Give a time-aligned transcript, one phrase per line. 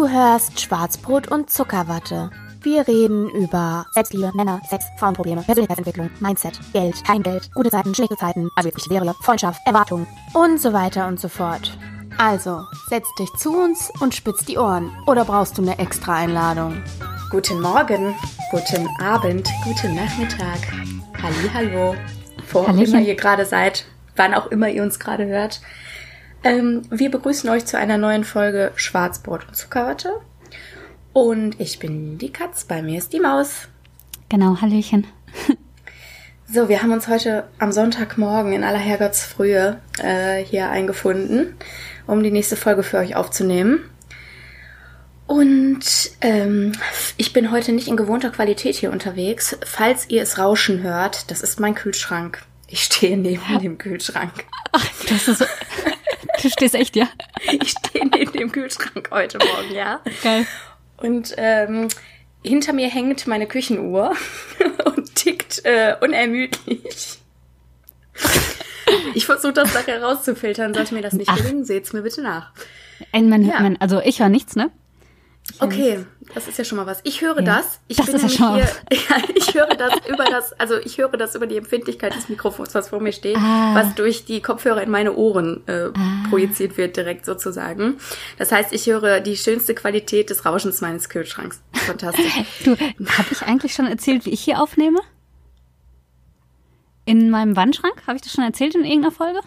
[0.00, 2.30] Du hörst Schwarzbrot und Zuckerwatte.
[2.62, 8.16] Wir reden über Selbstliebe, Männer, Sex, Frauenprobleme, Persönlichkeitsentwicklung, Mindset, Geld, kein Geld, gute Zeiten, schlechte
[8.16, 11.76] Zeiten, also nicht wäre, Freundschaft, Erwartungen und so weiter und so fort.
[12.16, 14.90] Also, setz dich zu uns und spitz die Ohren.
[15.06, 16.82] Oder brauchst du eine extra Einladung?
[17.30, 18.14] Guten Morgen,
[18.50, 20.60] guten Abend, guten Nachmittag.
[21.22, 21.94] Halli, hallo.
[22.50, 23.84] Wo auch immer ihr gerade seid,
[24.16, 25.60] wann auch immer ihr uns gerade hört.
[26.42, 30.20] Ähm, wir begrüßen euch zu einer neuen Folge Schwarzbrot und Zuckerwatte.
[31.12, 33.68] Und ich bin die Katz, bei mir ist die Maus.
[34.28, 35.06] Genau, Hallöchen.
[36.52, 41.54] So, wir haben uns heute am Sonntagmorgen in aller Herrgottsfrühe äh, hier eingefunden,
[42.08, 43.88] um die nächste Folge für euch aufzunehmen.
[45.28, 46.72] Und ähm,
[47.16, 49.56] ich bin heute nicht in gewohnter Qualität hier unterwegs.
[49.64, 52.42] Falls ihr es rauschen hört, das ist mein Kühlschrank.
[52.66, 54.32] Ich stehe neben dem Kühlschrank.
[54.72, 55.46] Ach, das ist.
[56.42, 57.08] Du stehst echt, ja?
[57.62, 60.00] Ich stehe neben dem Kühlschrank heute Morgen, ja.
[60.22, 60.46] Geil.
[60.98, 61.88] Und ähm,
[62.42, 64.14] hinter mir hängt meine Küchenuhr
[64.84, 67.18] und tickt äh, unermüdlich.
[69.14, 70.74] Ich versuche das nachher rauszufiltern.
[70.74, 72.52] Sollte mir das nicht gelingen, seht's mir bitte nach.
[73.12, 73.60] Ein, man, Ja.
[73.60, 74.70] man, also ich höre nichts, ne?
[75.58, 77.00] Okay, das ist ja schon mal was.
[77.04, 77.80] Ich höre Ja, das.
[77.88, 80.98] Ich das bin ist ja nämlich hier, ja, ich höre das über das, also ich
[80.98, 83.74] höre das über die Empfindlichkeit des Mikrofons, was vor mir steht, Ah.
[83.74, 85.90] was durch die Kopfhörer in meine Ohren äh,
[86.28, 87.98] projiziert wird, direkt sozusagen.
[88.38, 91.60] Das heißt, ich höre die schönste Qualität des Rauschens meines Kühlschranks.
[91.72, 92.32] Fantastisch.
[92.64, 95.00] Du, habe ich eigentlich schon erzählt, wie ich hier aufnehme?
[97.06, 97.94] In meinem Wandschrank?
[98.06, 99.40] Habe ich das schon erzählt in irgendeiner Folge?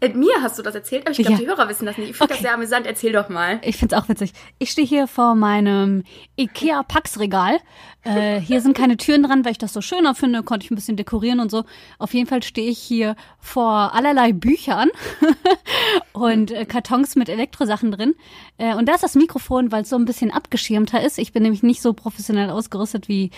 [0.00, 1.38] Äh, mir hast du das erzählt, aber ich glaube, Ja.
[1.38, 2.10] die Hörer wissen das nicht.
[2.10, 2.44] Ich finde das Okay.
[2.44, 2.86] sehr amüsant.
[2.86, 3.60] Erzähl doch mal.
[3.64, 4.32] Ich find's auch witzig.
[4.58, 6.04] Ich stehe hier vor meinem
[6.36, 7.58] Ikea-Pax-Regal.
[8.04, 10.42] Äh, hier sind keine Türen dran, weil ich das so schöner finde.
[10.44, 11.64] Konnte ich ein bisschen dekorieren und so.
[11.98, 14.88] Auf jeden Fall stehe ich hier vor allerlei Büchern
[16.12, 18.14] und äh, Kartons mit Elektrosachen drin.
[18.56, 21.18] Äh, und da ist das Mikrofon, weil es so ein bisschen abgeschirmter ist.
[21.18, 23.30] Ich bin nämlich nicht so professionell ausgerüstet wie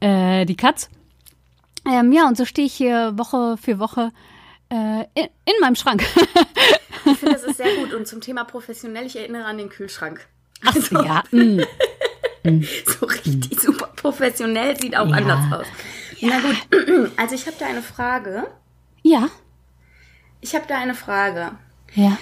[0.00, 0.90] äh, die Katz.
[1.90, 4.12] Ähm, ja, und so stehe ich hier Woche für Woche
[4.74, 6.04] in, in meinem Schrank.
[7.04, 7.92] Ich finde, das ist sehr gut.
[7.94, 10.24] Und zum Thema professionell, ich erinnere an den Kühlschrank.
[10.64, 11.24] Ach, ja.
[11.32, 11.60] mm.
[12.86, 15.16] So richtig super professionell, sieht auch Ja.
[15.16, 15.66] anders aus.
[16.20, 18.46] Na gut, also ich habe da eine Frage.
[19.02, 19.28] Ja.
[20.40, 21.50] Ich habe da eine Frage.
[21.94, 22.16] Ja.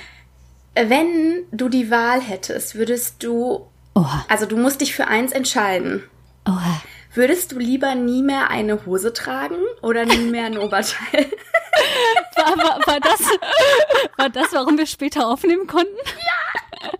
[0.74, 4.24] Wenn du die Wahl hättest, würdest du, Oha.
[4.30, 6.04] also du musst dich für eins entscheiden.
[6.48, 6.80] Oha.
[7.12, 11.26] Würdest du lieber nie mehr eine Hose tragen oder nie mehr ein Oberteil?
[12.36, 13.20] War, war, war, das,
[14.16, 15.94] war das, warum wir später aufnehmen konnten?
[16.82, 16.90] Ja.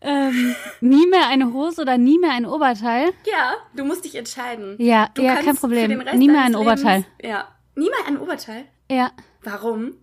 [0.00, 3.12] ähm, nie mehr eine Hose oder nie mehr ein Oberteil?
[3.30, 4.76] ja, du musst dich entscheiden.
[4.78, 6.02] Ja, du ja, kein Problem.
[6.14, 7.04] Nie mehr ein Oberteil.
[7.18, 8.64] Lebens- ja, nie mehr ein Oberteil.
[8.90, 9.12] Ja,
[9.42, 9.94] Warum?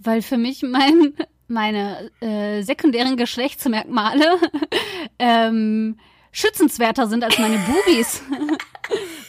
[0.00, 1.14] weil für mich mein,
[1.48, 4.38] meine äh, sekundären Geschlechtsmerkmale
[5.18, 5.98] ähm,
[6.30, 8.22] schützenswerter sind als meine Bubis.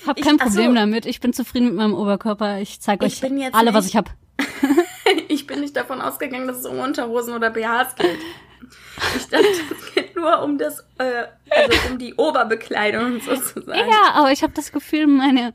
[0.07, 0.45] hab Ich- kein so.
[0.45, 1.05] Problem damit.
[1.05, 2.59] Ich bin zufrieden mit meinem Oberkörper.
[2.59, 4.09] Ich zeige Ich euch jetzt alle, was nicht- ich hab.
[5.27, 8.19] Ich bin nicht davon ausgegangen, dass es um Unterhosen oder BHs geht.
[9.17, 13.89] Ich dachte, es geht nur um das, äh, also um die Oberbekleidung sozusagen.
[13.89, 15.51] Ja, aber ich habe das Gefühl, meine.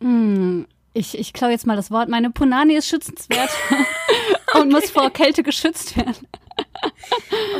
[0.00, 2.08] Hm, ich, ich klaue jetzt mal das Wort.
[2.10, 3.50] Meine Punani ist schützenswert
[4.54, 6.26] und muss vor Kälte geschützt werden.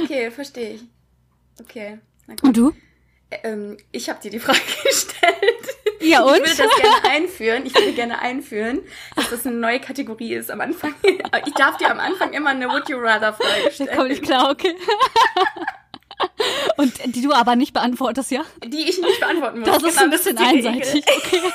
[0.02, 0.82] Okay, verstehe ich.
[1.60, 1.98] Okay.
[2.42, 2.72] Und du?
[3.42, 5.76] Ähm, ich habe dir die Frage gestellt.
[6.00, 6.34] Ja, und?
[6.34, 7.66] Ich würde das gerne einführen.
[7.66, 8.80] Ich würde gerne einführen,
[9.16, 10.94] dass das eine neue Kategorie ist am Anfang.
[11.46, 13.96] Ich darf dir am Anfang immer eine Would You Rather Frage stellen.
[13.96, 14.74] komme ich klar, okay.
[16.76, 18.42] Und die du aber nicht beantwortest, ja?
[18.64, 19.68] Die ich nicht beantworten muss.
[19.68, 21.04] Das ist Genau, ein bisschen einseitig.
[21.06, 21.40] Okay.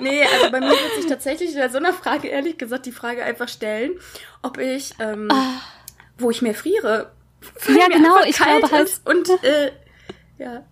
[0.00, 3.24] Nee, also bei mir wird sich tatsächlich bei so einer Frage ehrlich gesagt die Frage
[3.24, 3.98] einfach stellen,
[4.42, 5.28] ob ich, ähm,
[6.18, 7.10] wo ich mehr friere.
[7.66, 7.72] Ah.
[7.72, 9.72] Ja, genau, ich kalt glaube halt- Und, äh,
[10.38, 10.62] ja.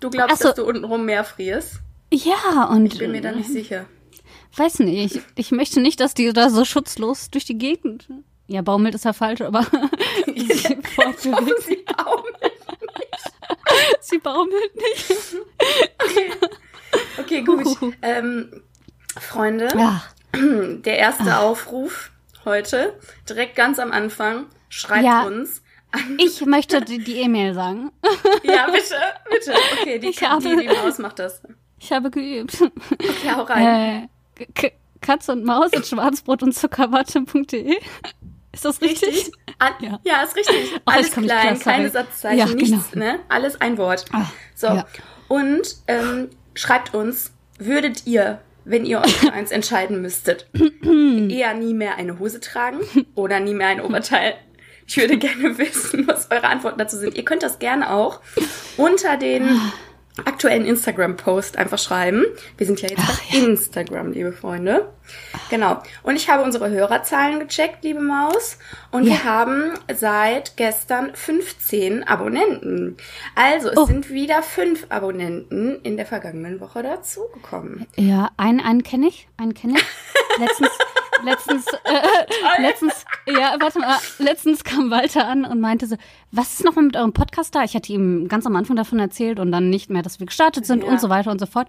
[0.00, 0.44] Du glaubst, Ach so.
[0.48, 1.80] dass du untenrum mehr frierst?
[2.12, 3.86] Ja, und Ich bin mir da nicht sicher.
[4.56, 5.20] weiß nicht.
[5.34, 8.08] Ich, möchte nicht, dass die da so schutzlos durch die Gegend.
[8.46, 9.62] Ja, baumelt ist ja falsch, aber
[10.26, 11.62] sie fortbewegt.
[11.62, 12.52] Sie baumeln.
[14.00, 15.12] Sie baumelt nicht.
[17.18, 17.64] Okay, gut.
[17.64, 17.92] Huhu.
[18.02, 18.62] Ähm,
[19.20, 20.02] Freunde, Ja.
[20.34, 21.40] der erste Ah.
[21.40, 22.10] Aufruf
[22.44, 22.98] heute,
[23.28, 25.22] direkt ganz am Anfang, schreibt Ja.
[25.24, 25.62] uns.
[26.18, 27.90] Ich möchte die die E-Mail sagen.
[28.42, 28.94] Ja, bitte,
[29.30, 29.52] bitte.
[29.80, 31.42] Okay, die, Ich die, habe- die Maus macht das.
[31.78, 32.56] Ich habe geübt.
[32.92, 34.08] Okay, hau rein.
[34.38, 37.76] Äh, K Katz und Maus at schwarzbrot und Zuckerwatte.de.
[38.52, 39.08] Ist das richtig?
[39.08, 39.32] Richtig?
[39.58, 40.00] An, ja.
[40.04, 40.22] Ja.
[40.22, 40.72] ist richtig.
[40.76, 41.88] Oh, Alles klein, sorry.
[41.88, 43.04] Satzzeichen, Ja, nichts, genau.
[43.04, 43.18] ne?
[43.28, 44.06] Alles ein Wort.
[44.12, 44.68] Ah, so.
[44.68, 44.86] ja.
[45.28, 50.46] Und ähm, schreibt uns, würdet ihr, wenn ihr euch für eins entscheiden müsstet,
[50.82, 52.80] eher nie mehr eine Hose tragen
[53.14, 54.34] oder nie mehr ein Oberteil?
[54.86, 57.14] Ich würde gerne wissen, was eure Antworten dazu sind.
[57.16, 58.20] Ihr könnt das gerne auch
[58.76, 59.60] unter den
[60.24, 62.24] aktuellen Instagram-Post einfach schreiben.
[62.56, 64.90] Wir sind ja jetzt Ach, bei Instagram, liebe Freunde.
[65.50, 65.82] Genau.
[66.04, 68.58] Und ich habe unsere Hörerzahlen gecheckt, liebe Maus.
[68.92, 69.10] Und Ja.
[69.12, 72.96] wir haben seit gestern 15 Abonnenten.
[73.34, 73.84] Also es Oh.
[73.84, 77.86] sind wieder fünf Abonnenten in der vergangenen Woche dazugekommen.
[77.96, 79.84] Ja, einen, einen kenne ich, einen kenne ich.
[80.40, 80.70] Letztens,
[81.24, 85.96] letztens, äh, letztens, ja, warte mal, letztens kam Walter an und meinte so,
[86.32, 87.62] was ist nochmal mit eurem Podcast da?
[87.64, 90.66] Ich hatte ihm ganz am Anfang davon erzählt und dann nicht mehr, dass wir gestartet
[90.66, 90.88] sind Ja.
[90.90, 91.68] und so weiter und so fort.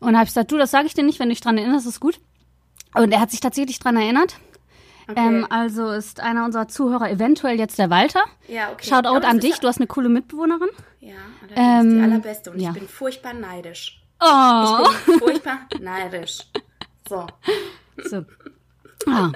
[0.00, 1.86] Und habe ich gesagt, du, das sage ich dir nicht, wenn du dich dran erinnerst,
[1.86, 2.20] ist gut.
[2.94, 4.36] Und er hat sich tatsächlich dran erinnert.
[5.08, 5.26] Okay.
[5.26, 8.22] Ähm, also ist einer unserer Zuhörer eventuell jetzt der Walter.
[8.46, 8.88] ja, okay.
[8.88, 10.68] Shoutout das an dich, du hast eine coole Mitbewohnerin.
[11.00, 12.50] Ja, und das ist die Ähm, allerbeste.
[12.52, 12.70] Und ja.
[12.70, 14.02] ich bin furchtbar neidisch.
[14.20, 14.84] Oh.
[14.88, 16.42] Ich bin furchtbar neidisch.
[17.08, 17.26] So,
[18.08, 18.24] So.
[19.06, 19.32] Ah.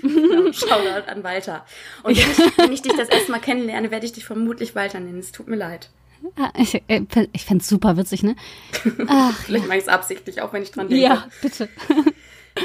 [0.00, 0.52] genau.
[0.52, 1.66] Shoutout an Walter.
[2.04, 5.00] Und wenn ich, wenn ich dich das erste Mal kennenlerne, werde ich dich vermutlich Walter
[5.00, 5.18] nennen.
[5.18, 5.90] Es tut mir leid.
[6.36, 7.02] Ah, Ich, äh,
[7.32, 8.36] ich fände super witzig, ne?
[9.08, 11.02] Ach, Vielleicht mache ich es absichtlich, auch wenn ich dran denke.
[11.02, 11.68] ja, bitte.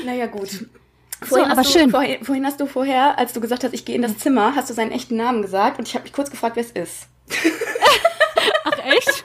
[0.05, 0.49] Naja, gut.
[0.51, 0.65] So,
[1.25, 1.89] Vorhin aber hast du, schön.
[1.89, 4.69] Vorhin, vorhin hast du vorher, als du gesagt hast, ich gehe in das Zimmer, hast
[4.69, 7.07] du seinen echten Namen gesagt und ich habe mich kurz gefragt, wer es ist.
[8.63, 9.23] Ach, echt?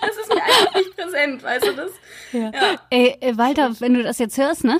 [0.00, 0.41] Das ist mir einfach
[0.74, 1.90] nicht präsent, weißt du das?
[2.32, 2.50] Ja.
[2.90, 4.78] Ey, ey, Walter, wenn du das jetzt hörst, ne?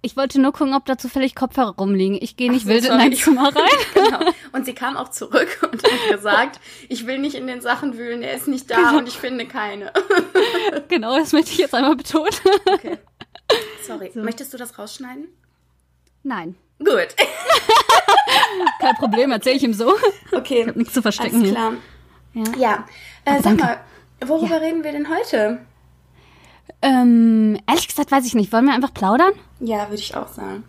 [0.00, 2.18] Ich wollte nur gucken, ob da zufällig Kopfhörer rumliegen.
[2.20, 2.98] Ich gehe nicht so, wild in sorry.
[3.02, 3.78] dein Zimmer rein.
[3.94, 4.20] Genau.
[4.52, 8.22] Und sie kam auch zurück und hat gesagt, ich will nicht in den Sachen wühlen,
[8.22, 9.92] er ist nicht da und ich finde keine.
[10.88, 12.30] genau, das möchte ich jetzt einmal betonen.
[12.72, 12.98] Okay.
[13.86, 14.10] Sorry.
[14.14, 15.28] Möchtest du das rausschneiden?
[16.22, 17.08] Nein, Gut.
[18.80, 19.94] kein Problem, erzähl ich ihm so.
[20.32, 20.70] Okay.
[20.74, 21.54] Nichts zu verstecken Alles hier.
[21.54, 21.72] klar.
[22.34, 22.44] Ja.
[22.56, 23.34] Ja.
[23.36, 23.80] Äh, sag mal,
[24.26, 25.58] worüber reden wir denn heute?
[26.82, 28.52] Ähm, ehrlich gesagt weiß ich nicht.
[28.52, 29.32] Wollen wir einfach plaudern?
[29.60, 30.64] Ja, würde ich auch sagen.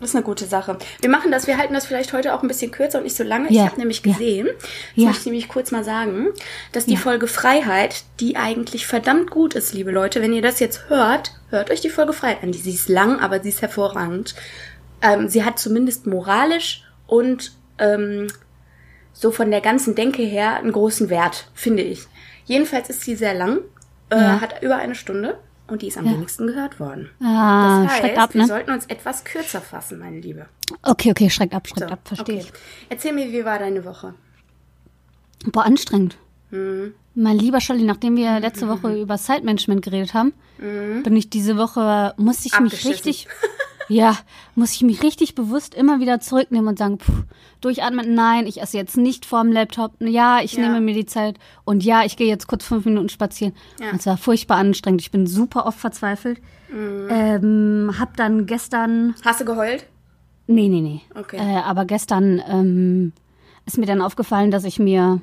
[0.00, 0.76] Das ist eine gute Sache.
[1.00, 3.24] Wir machen das, wir halten das vielleicht heute auch ein bisschen kürzer und nicht so
[3.24, 3.48] lange.
[3.48, 3.66] Ich Ja.
[3.66, 4.12] habe nämlich Ja.
[4.12, 4.64] gesehen, das
[4.96, 5.04] Ja.
[5.06, 6.28] möchte ich nämlich kurz mal sagen,
[6.72, 6.98] dass die Ja.
[6.98, 10.20] Folge Freiheit, die eigentlich verdammt gut ist, liebe Leute.
[10.20, 12.52] Wenn ihr das jetzt hört, hört euch die Folge Freiheit an.
[12.52, 14.34] Sie ist lang, aber sie ist hervorragend.
[15.00, 18.26] Ähm, sie hat zumindest moralisch und ähm,
[19.12, 22.00] so von der ganzen Denke her einen großen Wert, finde ich.
[22.46, 23.58] Jedenfalls ist sie sehr lang,
[24.10, 24.40] äh, Ja.
[24.40, 27.08] hat über eine Stunde und die ist am wenigsten gehört worden.
[27.22, 28.46] Ah, Das heißt, schreckt ab, wir ne?
[28.46, 30.46] sollten uns etwas kürzer fassen, meine Liebe.
[30.82, 32.46] Okay, okay, schreckt ab, schreckt So, ab, verstehe okay.
[32.90, 34.14] Erzähl mir, wie war deine Woche?
[35.44, 35.52] ich.
[35.52, 36.16] Boah, anstrengend.
[36.50, 36.94] Hm.
[37.14, 42.14] Mein lieber Scholli, nachdem wir letzte Woche über Zeitmanagement geredet haben, bin ich diese Woche,
[42.16, 43.28] musste ich mich richtig,
[43.88, 44.16] ja,
[44.54, 47.12] muss ich mich richtig bewusst immer wieder zurücknehmen und sagen, puh,
[47.60, 50.62] durchatmen, nein, ich esse jetzt nicht vorm Laptop, ja, ich Ja.
[50.62, 53.54] nehme mir die Zeit und ja, ich gehe jetzt kurz fünf Minuten spazieren.
[53.80, 53.90] Ja.
[53.90, 56.40] Und es war furchtbar anstrengend, ich bin super oft verzweifelt.
[56.68, 57.08] Hm.
[57.10, 59.86] Ähm, hab dann gestern Hast du geheult?
[60.46, 61.00] Nee, nee, nee.
[61.14, 61.36] Okay.
[61.38, 63.12] Äh, aber gestern ähm,
[63.66, 65.20] ist mir dann aufgefallen, dass ich mir,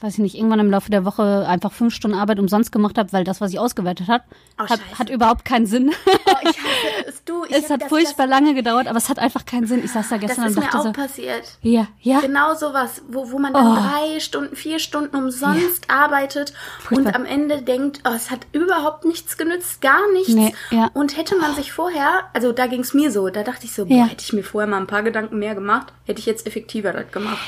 [0.00, 3.12] weiß ich nicht, irgendwann im Laufe der Woche einfach fünf Stunden Arbeit umsonst gemacht habe,
[3.14, 4.24] weil das, was ich ausgewertet habe,
[4.60, 5.90] Oh, hat, hat überhaupt keinen Sinn.
[6.06, 7.24] Oh, ich hasse es.
[7.24, 9.82] Du, ich es hat das, furchtbar lange gedauert, aber es hat einfach keinen Sinn.
[9.84, 11.44] Ich saß da Das, gestern das ist und mir dachte auch so, passiert.
[11.62, 13.74] ja, ja, Genau sowas, wo, wo man dann Oh.
[13.74, 17.06] drei Stunden, vier Stunden umsonst arbeitet Furchtbar.
[17.06, 20.34] und am Ende denkt, oh, es hat überhaupt nichts genützt, gar nichts.
[20.34, 20.90] Nee, ja.
[20.94, 23.86] Und hätte man sich vorher, also da ging es mir so, da dachte ich so,
[23.86, 24.04] boah, Ja.
[24.06, 27.10] hätte ich mir vorher mal ein paar Gedanken mehr gemacht, hätte ich jetzt effektiver das
[27.12, 27.38] gemacht.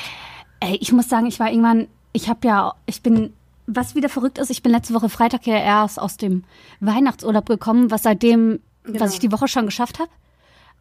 [0.61, 3.33] Ey, ich muss sagen, ich war irgendwann, ich habe ja, ich bin,
[3.67, 6.43] was wieder verrückt ist, ich bin letzte Woche Freitag ja erst aus dem
[6.79, 8.99] Weihnachtsurlaub gekommen, was seitdem, Genau.
[9.01, 10.09] was ich die Woche schon geschafft habe.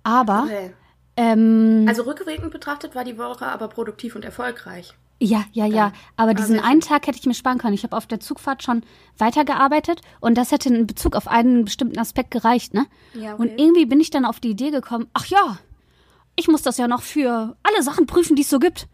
[0.04, 0.70] Aber, Okay.
[1.16, 4.94] ähm, Also rückwirkend betrachtet war die Woche aber produktiv und erfolgreich.
[5.20, 5.92] Ja, ja, ja.
[6.16, 7.74] Aber diesen einen Tag hätte ich mir sparen können.
[7.74, 8.84] Ich habe auf der Zugfahrt schon
[9.18, 12.86] weitergearbeitet und das hätte in Bezug auf einen bestimmten Aspekt gereicht, ne?
[13.14, 13.42] Ja, okay.
[13.42, 15.58] Und irgendwie bin ich dann auf die Idee gekommen, ach ja,
[16.36, 18.86] ich muss das ja noch für alle Sachen prüfen, die es so gibt.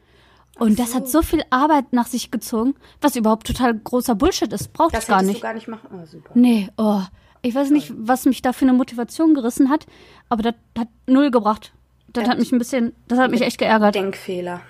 [0.59, 4.73] Und das hat so viel Arbeit nach sich gezogen, was überhaupt total großer Bullshit ist.
[4.73, 5.39] Braucht Das es gar nicht.
[5.39, 5.89] du gar nicht machen.
[5.93, 6.31] Oh, super.
[6.35, 7.01] Nee, oh.
[7.43, 9.87] Ich weiß nicht, was mich da für eine Motivation gerissen hat,
[10.29, 11.73] aber das hat null gebracht.
[12.09, 13.95] Das hat mich ein bisschen, das hat mich echt geärgert.
[13.95, 14.63] Denkfehler.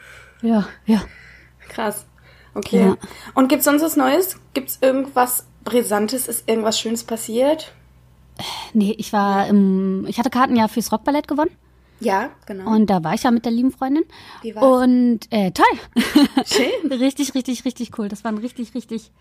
[0.43, 1.03] Ja, ja.
[1.69, 2.07] Krass.
[2.55, 2.87] Okay.
[2.87, 2.97] Ja.
[3.35, 4.39] Und gibt's sonst was Neues?
[4.55, 6.27] Gibt's irgendwas Brisantes?
[6.27, 7.73] Ist irgendwas Schönes passiert?
[8.73, 11.51] Nee, ich war im, ich hatte Karten ja fürs Rockballett gewonnen.
[12.01, 12.71] Ja, genau.
[12.75, 14.05] Und da war ich ja mit der lieben Freundin.
[14.43, 14.65] Wie war's?
[14.65, 16.05] Und äh, toll.
[16.45, 16.93] Schön.
[16.93, 18.09] richtig, richtig, richtig cool.
[18.09, 19.13] Das war ein richtig, richtig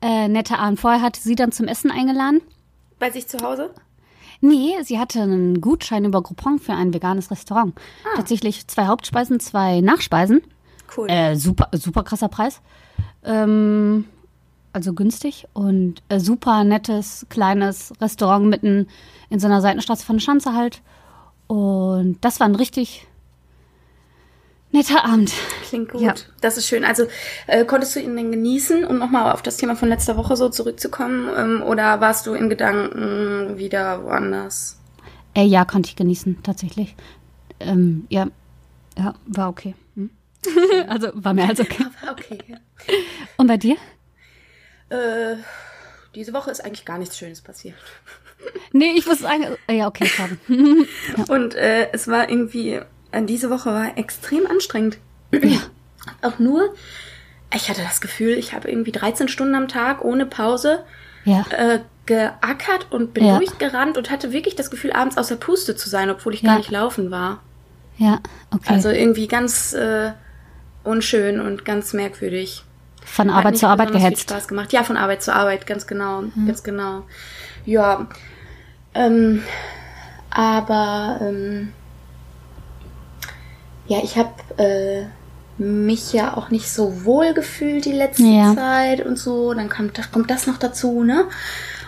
[0.00, 0.80] äh, netter Abend.
[0.80, 2.40] Vorher hatte sie dann zum Essen eingeladen.
[2.98, 3.70] Bei sich zu Hause?
[4.40, 7.74] Nee, sie hatte einen Gutschein über Groupon für ein veganes Restaurant.
[8.04, 8.16] Ah.
[8.16, 10.42] Tatsächlich zwei Hauptspeisen, zwei Nachspeisen.
[10.96, 11.10] Cool.
[11.10, 12.60] Äh, super, super krasser Preis.
[13.24, 14.04] Ähm,
[14.72, 18.86] also günstig und äh, super nettes, kleines Restaurant mitten
[19.28, 20.82] in so einer Seitenstraße von der Schanze halt.
[21.48, 23.08] Und das war ein richtig,
[24.70, 25.32] Netter Abend.
[25.62, 26.02] Klingt gut.
[26.02, 26.14] Ja.
[26.40, 26.84] Das ist schön.
[26.84, 27.06] Also
[27.46, 30.50] äh, konntest du ihn denn genießen, um nochmal auf das Thema von letzter Woche so
[30.50, 31.30] zurückzukommen?
[31.36, 34.78] Ähm, oder warst du in Gedanken wieder woanders?
[35.34, 36.96] Äh, ja, konnte ich genießen, tatsächlich.
[37.60, 38.28] Ähm, ja,
[38.98, 39.74] ja, war okay.
[39.94, 40.10] Hm?
[40.88, 41.86] also war mehr als okay.
[42.02, 42.38] Aber okay.
[43.38, 43.76] Und bei dir?
[44.90, 45.36] Äh,
[46.14, 47.76] diese Woche ist eigentlich gar nichts Schönes passiert.
[48.72, 50.36] Nee, ich muss sagen, ja, okay, schade.
[51.28, 52.80] Und äh, es war irgendwie,
[53.12, 54.98] äh, diese Woche war extrem anstrengend.
[56.22, 56.74] Auch nur,
[57.54, 60.84] ich hatte das Gefühl, ich habe irgendwie 13 Stunden am Tag ohne Pause
[61.24, 61.44] Ja.
[61.50, 63.36] äh, geackert und bin Ja.
[63.36, 66.50] durchgerannt und hatte wirklich das Gefühl, abends aus der Puste zu sein, obwohl ich Ja.
[66.52, 67.42] gar nicht laufen war.
[67.98, 68.20] Ja,
[68.54, 68.72] okay.
[68.72, 70.12] Also irgendwie ganz äh,
[70.84, 72.62] unschön und ganz merkwürdig.
[73.04, 74.30] Von Arbeit zu Arbeit besonders viel gehetzt.
[74.30, 74.72] Spaß gemacht.
[74.72, 77.04] Ja, von Arbeit zu Arbeit, ganz genau, ganz genau.
[77.64, 78.06] Ja,
[78.98, 79.42] ähm,
[80.30, 81.72] aber ähm,
[83.86, 85.04] ja, ich habe äh,
[85.62, 88.54] mich ja auch nicht so wohl gefühlt die letzte Ja.
[88.54, 89.54] Zeit und so.
[89.54, 91.24] Dann kommt, das- kommt das noch dazu, ne?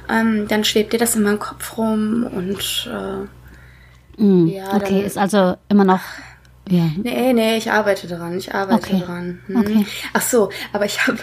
[0.09, 3.26] Ähm, dann schwebt dir das in meinem Kopf rum und äh,
[4.23, 6.00] Mm, ja, okay, ist also immer noch.
[6.71, 6.85] Ja.
[7.03, 9.03] nee, nee, ich arbeite dran, ich arbeite Okay.
[9.05, 9.41] dran.
[9.47, 9.57] Hm.
[9.57, 9.87] Okay.
[10.12, 11.19] Ach so, aber ich habe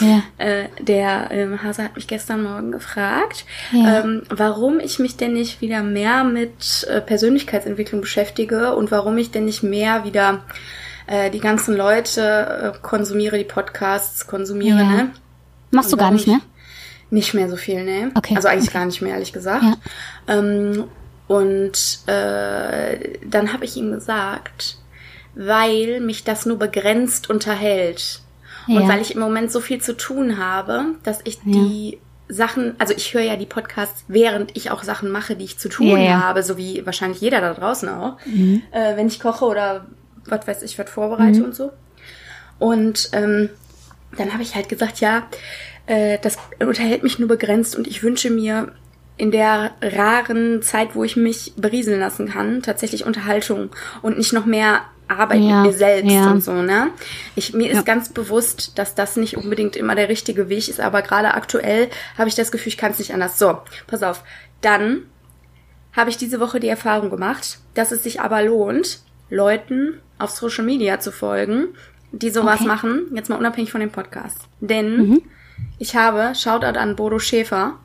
[0.00, 0.22] Ja.
[0.38, 4.00] Äh, der ähm, Hase hat mich gestern Morgen gefragt, Ja.
[4.00, 9.30] ähm, warum ich mich denn nicht wieder mehr mit äh, Persönlichkeitsentwicklung beschäftige und warum ich
[9.30, 10.44] denn nicht mehr wieder
[11.06, 14.84] äh, die ganzen Leute äh, konsumiere, die Podcasts konsumiere, Ja.
[14.84, 15.10] ne?
[15.70, 16.40] Machst du gar nicht, ne?
[17.10, 18.10] Nicht mehr so viel, ne?
[18.14, 18.78] Okay, Also eigentlich okay.
[18.78, 19.62] gar nicht mehr, ehrlich gesagt.
[19.64, 19.74] Ja.
[20.28, 20.84] Ähm,
[21.26, 24.78] und äh, dann habe ich ihm gesagt,
[25.34, 28.20] weil mich das nur begrenzt unterhält.
[28.66, 28.88] Und Ja.
[28.88, 31.52] weil ich im Moment so viel zu tun habe, dass ich Ja.
[31.52, 35.58] die Sachen, also ich höre ja die Podcasts, während ich auch Sachen mache, die ich
[35.58, 38.16] zu tun Ja, habe, so wie wahrscheinlich jeder da draußen auch,
[38.70, 39.86] äh, wenn ich koche oder
[40.26, 41.44] was weiß ich, was vorbereite Mhm.
[41.46, 41.72] und so.
[42.58, 43.50] Und ähm,
[44.16, 45.26] dann habe ich halt gesagt, ja,
[45.86, 48.72] äh, das unterhält mich nur begrenzt und ich wünsche mir
[49.16, 53.70] in der raren Zeit, wo ich mich berieseln lassen kann, tatsächlich Unterhaltung
[54.02, 56.30] und nicht noch mehr Arbeit Ja, mit mir selbst ja.
[56.30, 56.88] und so, ne?
[57.36, 57.82] Ich, mir ist Ja.
[57.82, 62.28] ganz bewusst, dass das nicht unbedingt immer der richtige Weg ist, aber gerade aktuell habe
[62.28, 63.38] ich das Gefühl, ich kann es nicht anders.
[63.38, 64.24] So, pass auf.
[64.62, 65.02] Dann
[65.92, 70.64] habe ich diese Woche die Erfahrung gemacht, dass es sich aber lohnt, Leuten auf Social
[70.64, 71.68] Media zu folgen,
[72.10, 72.66] die sowas Okay.
[72.68, 74.38] machen, jetzt mal unabhängig von dem Podcast.
[74.60, 75.20] Denn
[75.78, 77.78] ich habe, Shoutout an Bodo Schäfer,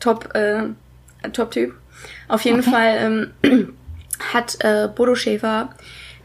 [0.00, 0.64] Top, äh,
[1.32, 1.74] Top-Typ.
[2.28, 2.70] Auf jeden Okay.
[2.70, 3.76] Fall ähm,
[4.32, 5.70] hat äh, Bodo Schäfer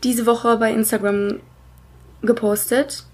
[0.03, 1.39] diese Woche bei Instagram
[2.22, 3.06] gepostet,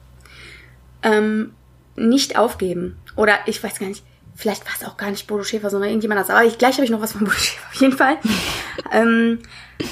[1.04, 1.54] ähm,
[1.96, 2.98] nicht aufgeben.
[3.16, 4.04] Oder ich weiß gar nicht,
[4.36, 6.36] vielleicht war es auch gar nicht Bodo Schäfer, sondern irgendjemand anders.
[6.36, 7.68] Aber ich, gleich habe ich noch was von Bodo Schäfer.
[7.72, 8.18] Auf jeden Fall
[8.92, 9.39] ähm,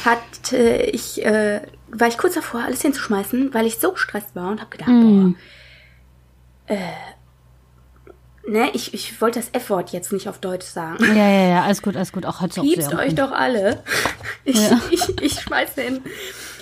[0.06, 4.50] hat äh, ich, äh, war ich kurz davor, alles hinzuschmeißen, weil ich so gestresst war
[4.52, 5.32] und habe gedacht, Mm.
[6.68, 6.78] boah, äh,
[8.48, 11.04] ne, ich, ich wollte das F-Wort jetzt nicht auf Deutsch sagen.
[11.04, 12.26] Ja, ja, ja, alles gut, alles gut.
[12.26, 13.84] Auch heute Piepst euch doch alle.
[14.44, 14.80] Ich, Ja.
[14.92, 16.02] ich, ich schmeiß den.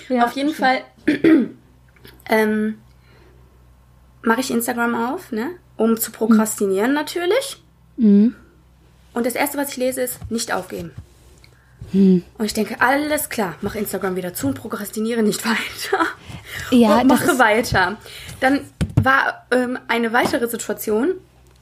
[0.08, 0.82] Ja, auf jeden Fall
[2.28, 2.78] ähm,
[4.22, 5.50] mache ich Instagram auf, ne?
[5.76, 7.62] Um zu prokrastinieren natürlich.
[7.96, 8.34] Mhm.
[9.14, 10.90] Und das erste, was ich lese, ist nicht aufgeben.
[11.92, 12.22] Hm.
[12.36, 16.04] Und ich denke, alles klar, mach Instagram wieder zu und prokrastiniere nicht weiter.
[16.70, 17.96] Ja, und mache weiter.
[18.40, 18.60] Dann
[19.00, 21.14] war ähm, eine weitere Situation,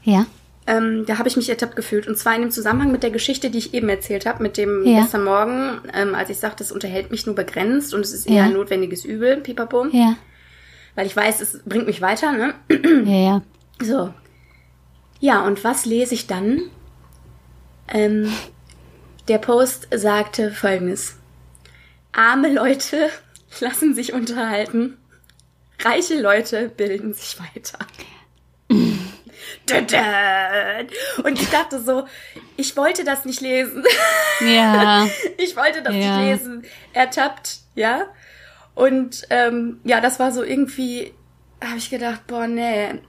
[0.05, 0.27] Ja.
[0.67, 2.07] ähm, da habe ich mich ertappt gefühlt.
[2.09, 4.85] Und zwar in dem Zusammenhang mit der Geschichte, die ich eben erzählt habe, mit dem
[4.87, 5.01] Ja.
[5.03, 8.37] gestern Morgen, ähm, als ich sagte, es unterhält mich nur begrenzt und es ist eher
[8.37, 8.45] Ja.
[8.45, 9.87] ein notwendiges Übel, pipapo.
[9.93, 10.17] Ja.
[10.95, 12.55] Weil ich weiß, es bringt mich weiter, ne?
[13.05, 13.43] Ja, ja.
[13.83, 14.15] So.
[15.21, 16.63] Ja, und was lese ich dann?
[17.89, 18.33] Ähm,
[19.29, 21.17] der Post sagte folgendes.
[22.13, 23.11] Arme Leute
[23.61, 24.97] lassen sich unterhalten.
[25.81, 27.79] Reiche Leute bilden sich weiter.
[31.25, 32.07] Und ich dachte so,
[32.57, 33.85] ich wollte das nicht lesen.
[34.41, 35.07] Ja.
[35.39, 36.19] Ich wollte das Ja.
[36.19, 36.65] nicht lesen.
[36.93, 38.07] Ertappt, ja.
[38.75, 41.15] Und ähm, ja, das war so irgendwie,
[41.63, 43.01] habe ich gedacht, boah, nee.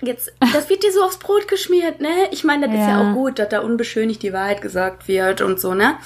[0.00, 2.08] Jetzt, das wird dir so aufs Brot geschmiert, ne?
[2.30, 3.10] Ich meine, das ist ja Ja.
[3.10, 5.96] auch gut, dass da unbeschönigt die Wahrheit gesagt wird und so, ne?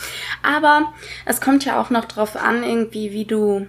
[0.42, 0.94] Aber
[1.26, 3.66] es kommt ja auch noch drauf an, irgendwie, wie du,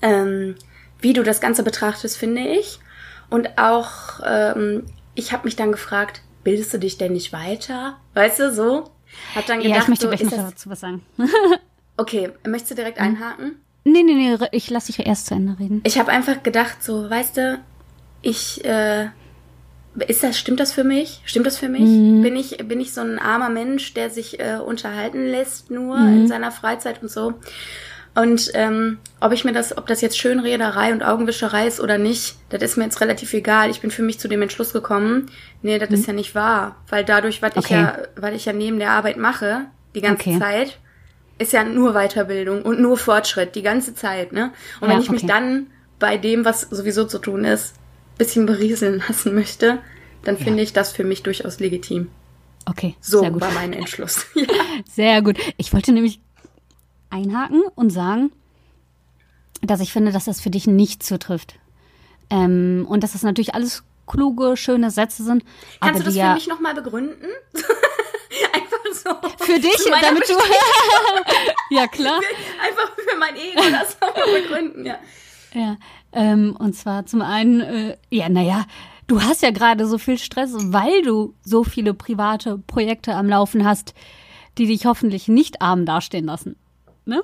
[0.00, 0.54] ähm,
[1.00, 2.78] wie du das Ganze betrachtest, finde ich.
[3.28, 7.96] Und auch, ähm, ich habe mich dann gefragt, bildest du dich denn nicht weiter?
[8.14, 8.90] Weißt du, so?
[9.34, 11.02] Hab dann gedacht, Ja, ich möchte so, gleich noch dazu was sagen.
[11.98, 13.06] Okay, möchtest du direkt Hm.
[13.06, 13.56] einhaken?
[13.84, 15.80] Nee, nee, nee, ich lasse dich ja erst zu Ende reden.
[15.84, 17.58] Ich habe einfach gedacht, so, weißt du,
[18.20, 19.06] ich, äh,
[20.06, 21.22] ist das, stimmt das für mich?
[21.24, 21.88] Stimmt das für mich?
[21.88, 22.20] Mhm.
[22.20, 26.16] Bin ich, bin ich so ein armer Mensch, der sich äh, unterhalten lässt nur Mhm.
[26.18, 27.32] in seiner Freizeit und so?
[28.16, 32.36] Und ähm, ob ich mir das, ob das jetzt Schönrederei und Augenwischerei ist oder nicht,
[32.48, 33.70] das ist mir jetzt relativ egal.
[33.70, 35.30] Ich bin für mich zu dem Entschluss gekommen,
[35.62, 36.76] nee, das ist ja nicht wahr.
[36.88, 37.74] Weil dadurch, was ich Okay.
[37.74, 40.38] ja, weil ich ja neben der Arbeit mache, die ganze Okay.
[40.38, 40.78] Zeit,
[41.38, 44.52] ist ja nur Weiterbildung und nur Fortschritt, die ganze Zeit, ne?
[44.80, 45.32] Und Ja, wenn ich mich okay.
[45.32, 45.66] dann
[45.98, 47.74] bei dem, was sowieso zu tun ist,
[48.16, 49.78] bisschen berieseln lassen möchte,
[50.24, 52.08] dann finde ich das für mich durchaus legitim.
[52.68, 53.42] Okay, So sehr gut.
[53.42, 54.24] war mein Entschluss.
[54.34, 54.46] ja.
[54.90, 55.38] Sehr gut.
[55.58, 56.20] Ich wollte nämlich
[57.10, 58.32] einhaken und sagen,
[59.62, 61.58] dass ich finde, dass das für dich nicht zutrifft.
[62.30, 65.44] Ähm, und dass das natürlich alles kluge, schöne Sätze sind.
[65.80, 67.26] Kannst du das die für ja mich nochmal begründen?
[68.52, 69.44] Einfach so.
[69.44, 70.34] für dich, damit du.
[71.74, 72.20] ja, klar.
[72.62, 74.98] Einfach für mein Ego das nochmal begründen, ja.
[75.54, 75.76] Ja,
[76.12, 78.66] ähm, und zwar zum einen, äh, ja, naja,
[79.06, 83.64] du hast ja gerade so viel Stress, weil du so viele private Projekte am Laufen
[83.64, 83.94] hast,
[84.58, 86.56] die dich hoffentlich nicht arm dastehen lassen.
[87.06, 87.22] Ne?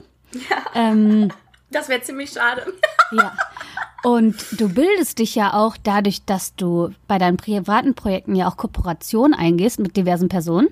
[0.48, 0.56] Ja.
[0.74, 1.30] Ähm,
[1.70, 2.72] Das wäre ziemlich schade.
[3.12, 3.36] ja.
[4.04, 8.56] Und du bildest dich ja auch dadurch, dass du bei deinen privaten Projekten ja auch
[8.56, 10.68] Kooperationen eingehst mit diversen Personen.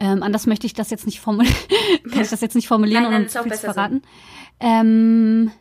[0.00, 1.54] Ähm, anders möchte ich das jetzt nicht formulieren,
[2.10, 3.72] kann ich das jetzt nicht formulieren, Nein, nein, ist zu auch viel besser so.
[3.74, 4.02] verraten.
[4.60, 5.52] Ähm,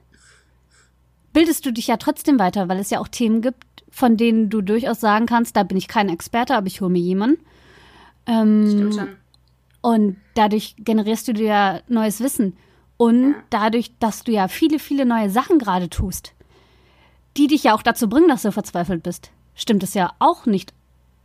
[1.34, 4.62] bildest du dich ja trotzdem weiter, weil es ja auch Themen gibt, von denen du
[4.62, 7.40] durchaus sagen kannst, da bin ich kein Experte, aber ich hole mir jemanden.
[8.26, 9.16] Ähm, Stimmt schon.
[9.84, 12.56] Und dadurch generierst du dir ja neues Wissen.
[12.96, 16.34] Und dadurch, dass du ja viele, viele neue Sachen gerade tust,
[17.36, 20.74] die dich ja auch dazu bringen, dass du verzweifelt bist, stimmt es ja auch nicht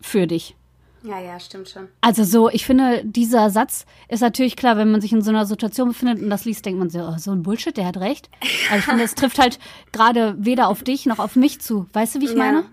[0.00, 0.57] für dich.
[1.05, 1.87] Ja, ja, stimmt schon.
[2.00, 5.47] Also so, ich finde, dieser Satz ist natürlich klar, wenn man sich in so einer
[5.47, 8.29] Situation befindet und das liest, denkt man so, oh, so ein Bullshit, der hat recht.
[8.71, 9.61] Aber ich finde, es trifft halt
[9.93, 11.87] gerade weder auf dich noch auf mich zu.
[11.93, 12.65] Weißt du, wie ich meine?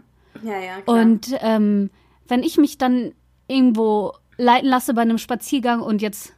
[0.42, 0.98] Ja, ja, ja klar.
[0.98, 1.92] Und ähm,
[2.28, 3.14] wenn ich mich dann
[3.48, 6.34] irgendwo leiten lasse bei einem Spaziergang und jetzt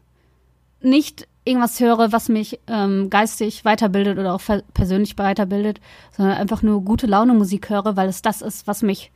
[0.81, 4.41] nicht irgendwas höre, was mich ähm, geistig weiterbildet oder auch
[4.73, 5.79] persönlich weiterbildet,
[6.15, 9.11] sondern einfach nur gute Laune Musik höre, weil es das ist, was mich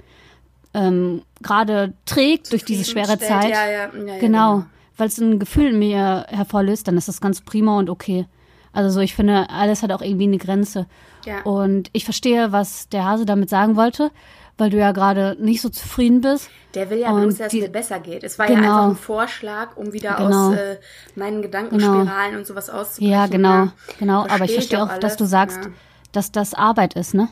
[0.73, 3.41] ähm, gerade trägt durch diese schwere Zufriedenstellt.
[3.41, 3.51] Zeit.
[3.51, 4.63] Ja, ja, ja, ja, Genau,
[4.97, 8.25] weil es ein Gefühl in mir hervorlöst, dann ist das ganz prima und okay.
[8.73, 10.88] Also so, ich finde, alles hat auch irgendwie eine Grenze.
[11.43, 14.12] Und ich verstehe, was der Hase damit sagen wollte,
[14.62, 16.47] weil du ja gerade nicht so zufrieden bist.
[16.76, 18.24] Der will ja Und bloß, dass es mir besser geht.
[18.24, 18.67] Es war ja Genau.
[18.67, 20.50] einfach ein Vorschlag, um wieder Genau.
[20.50, 20.78] aus äh,
[21.15, 23.12] meinen Gedankenspiralen und sowas auszubrechen.
[23.12, 23.74] Ja, genau, ja.
[23.97, 24.28] genau.
[24.28, 25.71] Aber ich Verstehe auch, alles, dass du sagst, ja.
[26.12, 27.30] dass das Arbeit ist, ne?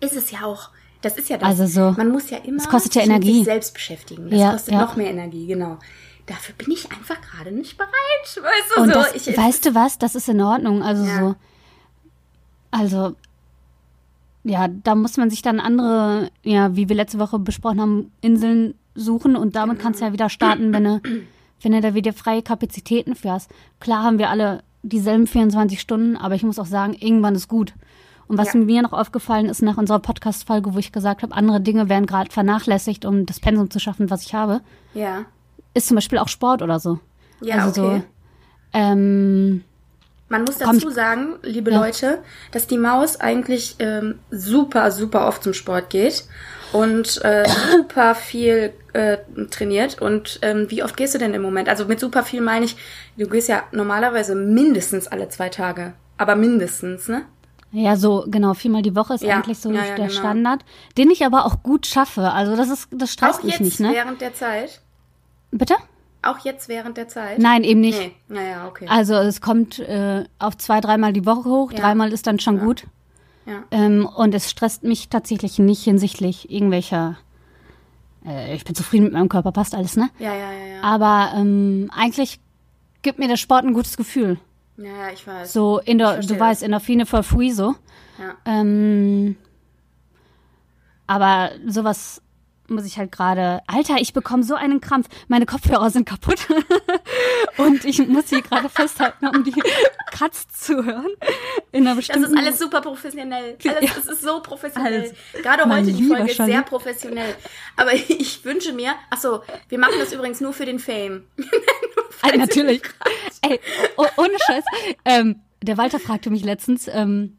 [0.00, 0.70] Ist es ja auch.
[1.02, 1.48] Das ist ja das.
[1.50, 1.94] Also so.
[1.98, 3.34] Man muss ja immer Es kostet ja Energie.
[3.34, 4.30] sich selbst beschäftigen.
[4.30, 4.80] Das Ja, kostet ja.
[4.80, 5.78] noch mehr Energie, genau.
[6.24, 7.92] Dafür bin ich einfach gerade nicht bereit.
[8.24, 8.94] Weißt du, Und so.
[9.00, 10.82] das, ich, weißt du was, das ist in Ordnung.
[10.82, 11.18] Also Ja.
[11.18, 11.34] so,
[12.70, 13.16] also
[14.44, 18.74] ja, da muss man sich dann andere, ja, wie wir letzte Woche besprochen haben, Inseln
[18.94, 21.00] suchen und damit kannst du ja wieder starten, wenn du,
[21.62, 23.50] wenn du da wieder freie Kapazitäten für hast.
[23.80, 27.74] Klar haben wir alle dieselben 24 Stunden, aber ich muss auch sagen, irgendwann ist gut.
[28.28, 28.60] Und was Ja.
[28.60, 32.30] mir noch aufgefallen ist nach unserer Podcast-Folge, wo ich gesagt habe, andere Dinge werden gerade
[32.30, 34.60] vernachlässigt, um das Pensum zu schaffen, was ich habe,
[34.94, 35.24] ja.
[35.74, 37.00] ist zum Beispiel auch Sport oder so.
[37.42, 37.98] Ja, also okay.
[37.98, 38.04] so,
[38.72, 39.64] ähm,
[40.30, 41.80] Man muss dazu sagen, liebe Ja.
[41.80, 42.18] Leute,
[42.52, 46.24] dass die Maus eigentlich ähm, super, super oft zum Sport geht
[46.72, 49.18] und äh, super viel äh,
[49.50, 50.00] trainiert.
[50.00, 51.68] Und ähm, wie oft gehst du denn im Moment?
[51.68, 52.76] Also mit super viel meine ich,
[53.18, 55.94] du gehst ja normalerweise mindestens alle zwei Tage.
[56.16, 57.22] Aber mindestens, ne?
[57.72, 60.20] Ja, so genau, viermal die Woche ist Ja, eigentlich so ja, ja, der genau.
[60.20, 60.64] Standard,
[60.96, 62.30] den ich aber auch gut schaffe.
[62.30, 63.90] Also das ist, das stresst Auch mich jetzt nicht, ne?
[63.92, 64.80] während der Zeit?
[65.50, 65.74] Bitte?
[66.22, 67.38] Auch jetzt während der Zeit?
[67.38, 67.98] Nein, eben nicht.
[67.98, 68.86] Nee, naja, okay.
[68.88, 71.80] Also es kommt äh, auf zwei, dreimal die Woche hoch, Ja.
[71.80, 72.84] dreimal ist dann schon gut.
[73.46, 73.62] Ja.
[73.70, 77.16] Ähm, und es stresst mich tatsächlich nicht hinsichtlich irgendwelcher.
[78.26, 80.10] Äh, ich bin zufrieden mit meinem Körper, passt alles, ne?
[80.18, 80.82] Ja, ja, ja, ja.
[80.82, 82.38] Aber ähm, eigentlich
[83.02, 84.38] gibt mir der Sport ein gutes Gefühl.
[84.76, 85.52] Ja, ja, ich weiß.
[85.52, 86.66] So in der, verstehe du weißt, das.
[86.66, 87.74] Endorphine for free so.
[88.18, 88.34] Ja.
[88.44, 89.36] Ähm,
[91.06, 92.22] aber sowas
[92.70, 93.60] muss ich halt gerade.
[93.66, 95.08] Alter, ich bekomme so einen Krampf.
[95.28, 96.38] Meine Kopfhörer sind kaputt.
[97.56, 99.54] Und ich muss sie gerade festhalten, um die
[100.10, 101.08] Katz zu hören.
[101.72, 102.32] In einer Das bestimmten.
[102.32, 103.56] ist alles super professionell.
[103.66, 105.00] Alles, Das ist so professionell.
[105.00, 105.14] Alles.
[105.42, 107.34] Gerade Mein heute, die Folge ist sehr professionell.
[107.76, 111.24] Aber ich wünsche mir, ach so, wir machen das übrigens nur für den Fame.
[112.22, 112.82] Ah, natürlich.
[113.42, 113.60] Ey,
[113.96, 114.64] oh, ohne Scheiß.
[115.04, 117.36] Ähm, der Walter fragte mich letztens, ähm,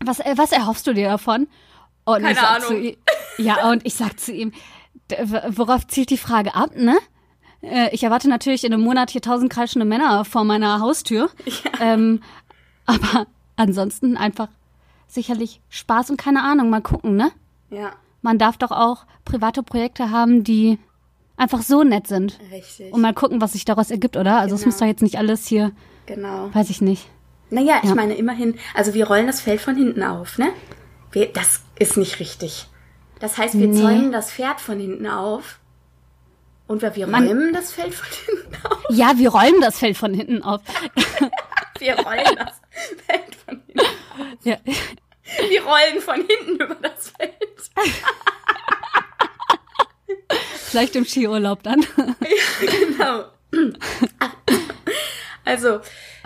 [0.00, 1.48] was, äh, was erhoffst du dir davon?
[2.04, 2.96] Und Keine ich sag Ahnung.
[3.38, 4.52] Ja, und ich sag zu ihm,
[5.50, 6.96] worauf zielt die Frage ab, ne?
[7.62, 11.30] Äh, Ich erwarte natürlich in einem Monat hier tausend kreischende Männer vor meiner Haustür.
[11.80, 12.22] Ähm,
[12.86, 14.48] aber ansonsten einfach
[15.08, 17.30] sicherlich Spaß und keine Ahnung, mal gucken, ne?
[17.70, 17.92] Ja,
[18.22, 20.78] Man darf doch auch private Projekte haben, die
[21.36, 22.38] einfach so nett sind.
[22.52, 22.92] richtig.
[22.92, 24.38] Und mal gucken, was sich daraus ergibt, oder?
[24.38, 24.68] Also es Genau.
[24.72, 25.72] muss doch jetzt nicht alles hier,
[26.06, 26.50] genau.
[26.54, 27.08] weiß ich nicht.
[27.50, 27.94] Naja, ich Ja.
[27.94, 30.50] meine immerhin, also wir rollen das Feld von hinten auf, ne?
[31.10, 32.68] Wir, das ist nicht richtig.
[33.22, 33.80] Das heißt, wir Nee.
[33.80, 35.60] zäumen das Pferd von hinten auf
[36.66, 38.78] und wir, wir Man- räumen das Feld von hinten auf.
[38.90, 40.60] Ja, wir räumen das Feld von hinten auf.
[41.78, 42.60] Wir rollen das
[43.06, 43.80] Feld von hinten.
[44.44, 44.56] Ja.
[45.48, 47.34] Wir rollen von hinten über das Feld.
[50.54, 51.84] Vielleicht im Skiurlaub dann.
[52.60, 53.24] Genau.
[55.44, 55.80] Also,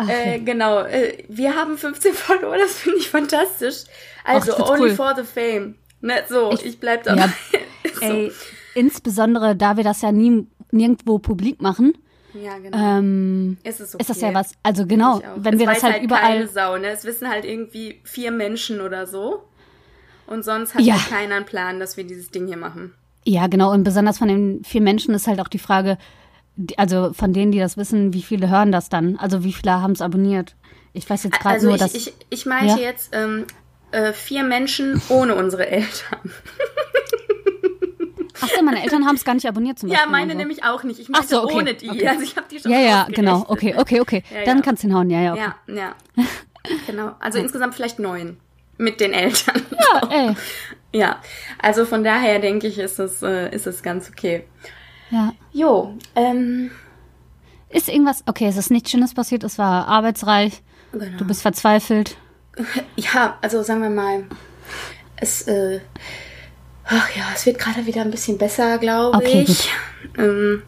[0.09, 0.83] äh, genau.
[0.83, 3.85] Äh, wir haben 15 Follower, das finde ich fantastisch.
[4.25, 4.95] Also, Ach, only cool.
[4.95, 5.77] for the fame.
[6.01, 7.23] Ne, so, ich, bleib dabei.
[7.23, 7.33] Ja.
[7.95, 8.05] so.
[8.05, 8.33] Ey,
[8.75, 11.97] insbesondere da wir das ja nie, nirgendwo publik machen,
[12.35, 12.77] Ja, genau.
[12.99, 14.03] ähm, ist, es okay.
[14.03, 14.53] ist das ja was.
[14.63, 16.23] Also genau, Ich wenn es wir das halt, überall.
[16.39, 16.89] Keine Sau, ne?
[16.89, 19.43] Es wissen halt irgendwie vier Menschen oder so.
[20.27, 20.95] Und sonst hat Ja.
[20.95, 22.93] halt keiner einen Plan, dass wir dieses Ding hier machen.
[23.25, 23.73] Ja, genau.
[23.73, 25.99] Und besonders von den vier Menschen ist halt auch die Frage,
[26.77, 29.17] also von denen, die das wissen, wie viele hören das dann?
[29.17, 30.55] Also wie viele haben es abonniert?
[30.93, 31.95] Ich weiß jetzt gerade Also nur, ich, dass.
[31.95, 32.89] ich, ich meinte Ja.
[32.89, 33.47] jetzt ähm,
[33.93, 36.21] äh, vier Menschen ohne unsere Eltern.
[38.41, 40.13] Ach so, meine Eltern haben es gar nicht abonniert zum Ja, Beispiel.
[40.13, 40.39] meine oder so.
[40.39, 41.01] nämlich auch nicht.
[41.01, 41.89] Ich meinte so, okay, ohne die.
[41.91, 42.07] okay.
[42.07, 43.47] Also ich habe die schon Ja, ja, genau.
[43.49, 44.23] Okay, okay, okay.
[44.31, 44.63] Ja, Dann ja.
[44.63, 45.09] kannst du hinhauen.
[45.09, 45.53] Ja, ja, okay.
[45.69, 45.95] Ja, ja.
[46.87, 47.13] genau.
[47.19, 48.37] Also insgesamt vielleicht neun.
[48.79, 49.63] Mit den Eltern.
[49.71, 50.37] Ja, ey.
[50.93, 51.21] Ja.
[51.63, 54.45] Also von daher denke ich, ist es, äh, ist es ganz okay.
[55.11, 55.33] Ja.
[55.53, 56.71] Jo, ähm,
[57.71, 61.17] Ist irgendwas, okay, es ist nichts Schönes passiert, es war arbeitsreich, genau.
[61.17, 62.17] du bist verzweifelt.
[62.97, 64.25] Ja, also sagen wir mal,
[65.17, 65.81] es, äh,
[66.85, 69.71] ach ja, es wird gerade wieder ein bisschen besser, glaube Okay, ich.
[70.17, 70.63] Ähm,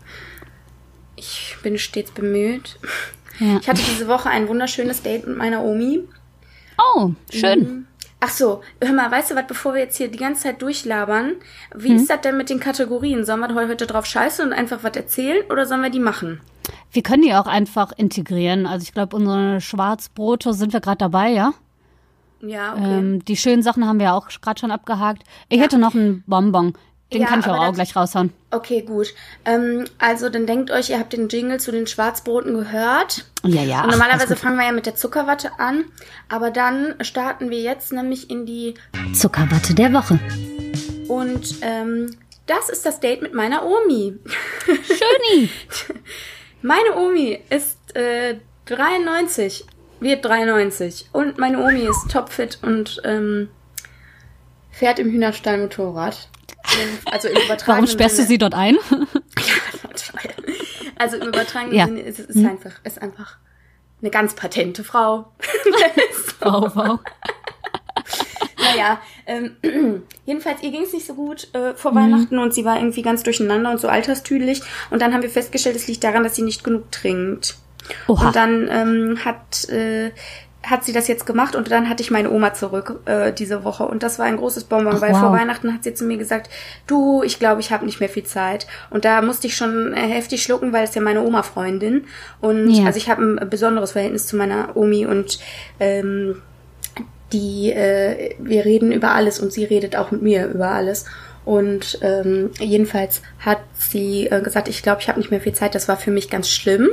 [1.16, 2.78] ich bin stets bemüht.
[3.40, 3.58] Ja.
[3.60, 6.00] Ich hatte diese Woche ein wunderschönes Date mit meiner Omi.
[6.94, 7.86] Oh, schön.
[8.20, 11.34] Ach so, hör mal, weißt du was, bevor wir jetzt hier die ganze Zeit durchlabern,
[11.74, 11.96] wie Hm?
[11.96, 13.24] ist das denn mit den Kategorien?
[13.24, 16.40] Sollen wir heute drauf scheißen und einfach was erzählen oder sollen wir die machen?
[16.90, 18.66] Wir können die auch einfach integrieren.
[18.66, 21.52] Also ich glaube, unsere Schwarzbrote sind wir gerade dabei, ja?
[22.40, 22.98] Ja, okay.
[22.98, 25.22] Ähm, die schönen Sachen haben wir auch gerade schon abgehakt.
[25.48, 26.74] Ich hätte noch einen Bonbon.
[27.12, 28.34] Den Ja, kann ich auch, auch gleich raushauen.
[28.50, 29.14] Okay, gut.
[29.46, 33.24] Ähm, also dann denkt euch, ihr habt den Jingle zu den Schwarzbroten gehört.
[33.44, 33.78] Ja, ja.
[33.82, 35.84] Und ach, normalerweise alles fangen wir ja mit der Zuckerwatte an,
[36.28, 38.74] aber dann starten wir jetzt nämlich in die.
[39.14, 40.18] Zuckerwatte der Woche.
[41.08, 42.14] und ähm,
[42.46, 44.18] das ist das Date mit meiner Omi.
[44.66, 45.48] Schöni.
[46.62, 49.64] Meine Omi ist äh, 93,
[50.00, 53.48] wird 93 und meine Omi ist topfit und ähm,
[54.70, 56.28] fährt im Hühnerstall Motorrad.
[57.10, 58.28] Also im Warum sperrst du Sinne.
[58.28, 58.76] sie dort ein?
[61.00, 61.86] Also im übertragenen Ja.
[61.86, 63.36] Sinne ist es ist einfach, ist einfach
[64.00, 65.32] eine ganz patente Frau.
[66.40, 66.98] wow, wow.
[68.58, 69.56] naja, ähm,
[70.26, 71.76] jedenfalls, ihr ging es nicht so gut äh, Mhm.
[71.76, 74.62] vor Weihnachten und sie war irgendwie ganz durcheinander und so alterstüdlich.
[74.90, 77.56] Und dann haben wir festgestellt, es liegt daran, dass sie nicht genug trinkt.
[78.06, 78.26] Oha.
[78.28, 80.10] Und dann ähm, hat, äh,
[80.62, 83.84] hat sie das jetzt gemacht und dann hatte ich meine Oma zurück äh, diese Woche.
[83.84, 85.20] Und das war ein großes Bonbon, Ach, weil wow.
[85.20, 86.50] vor Weihnachten hat sie zu mir gesagt,
[86.86, 88.66] du, ich glaube, ich habe nicht mehr viel Zeit.
[88.90, 92.04] Und da musste ich schon äh, heftig schlucken, weil es ja meine Oma-Freundin.
[92.40, 92.86] Und Ja.
[92.86, 95.38] also ich habe ein besonderes Verhältnis zu meiner Omi und
[95.80, 96.42] ähm,
[97.32, 101.04] die, äh, wir reden über alles und sie redet auch mit mir über alles.
[101.48, 105.74] Und ähm, jedenfalls hat sie äh, gesagt, ich glaube, ich habe nicht mehr viel Zeit.
[105.74, 106.90] Das war für mich ganz schlimm.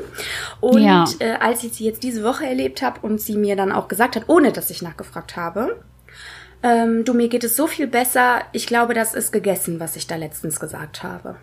[0.62, 1.04] Und Ja.
[1.20, 4.16] äh, als ich sie jetzt diese Woche erlebt habe und sie mir dann auch gesagt
[4.16, 5.84] hat, ohne dass ich nachgefragt habe,
[6.64, 8.44] ähm, du, mir geht es so viel besser.
[8.54, 11.36] Ich glaube, das ist gegessen, was ich da letztens gesagt habe.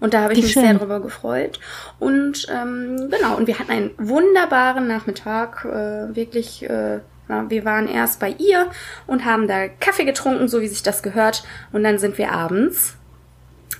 [0.00, 0.62] Und da habe ich Wie mich schön.
[0.62, 1.60] sehr drüber gefreut.
[1.98, 5.66] Und ähm, genau, und wir hatten einen wunderbaren Nachmittag.
[5.66, 8.70] Äh, wirklich, äh, wir waren erst bei ihr
[9.06, 11.44] und haben da Kaffee getrunken, so wie sich das gehört.
[11.72, 12.94] Und dann sind wir abends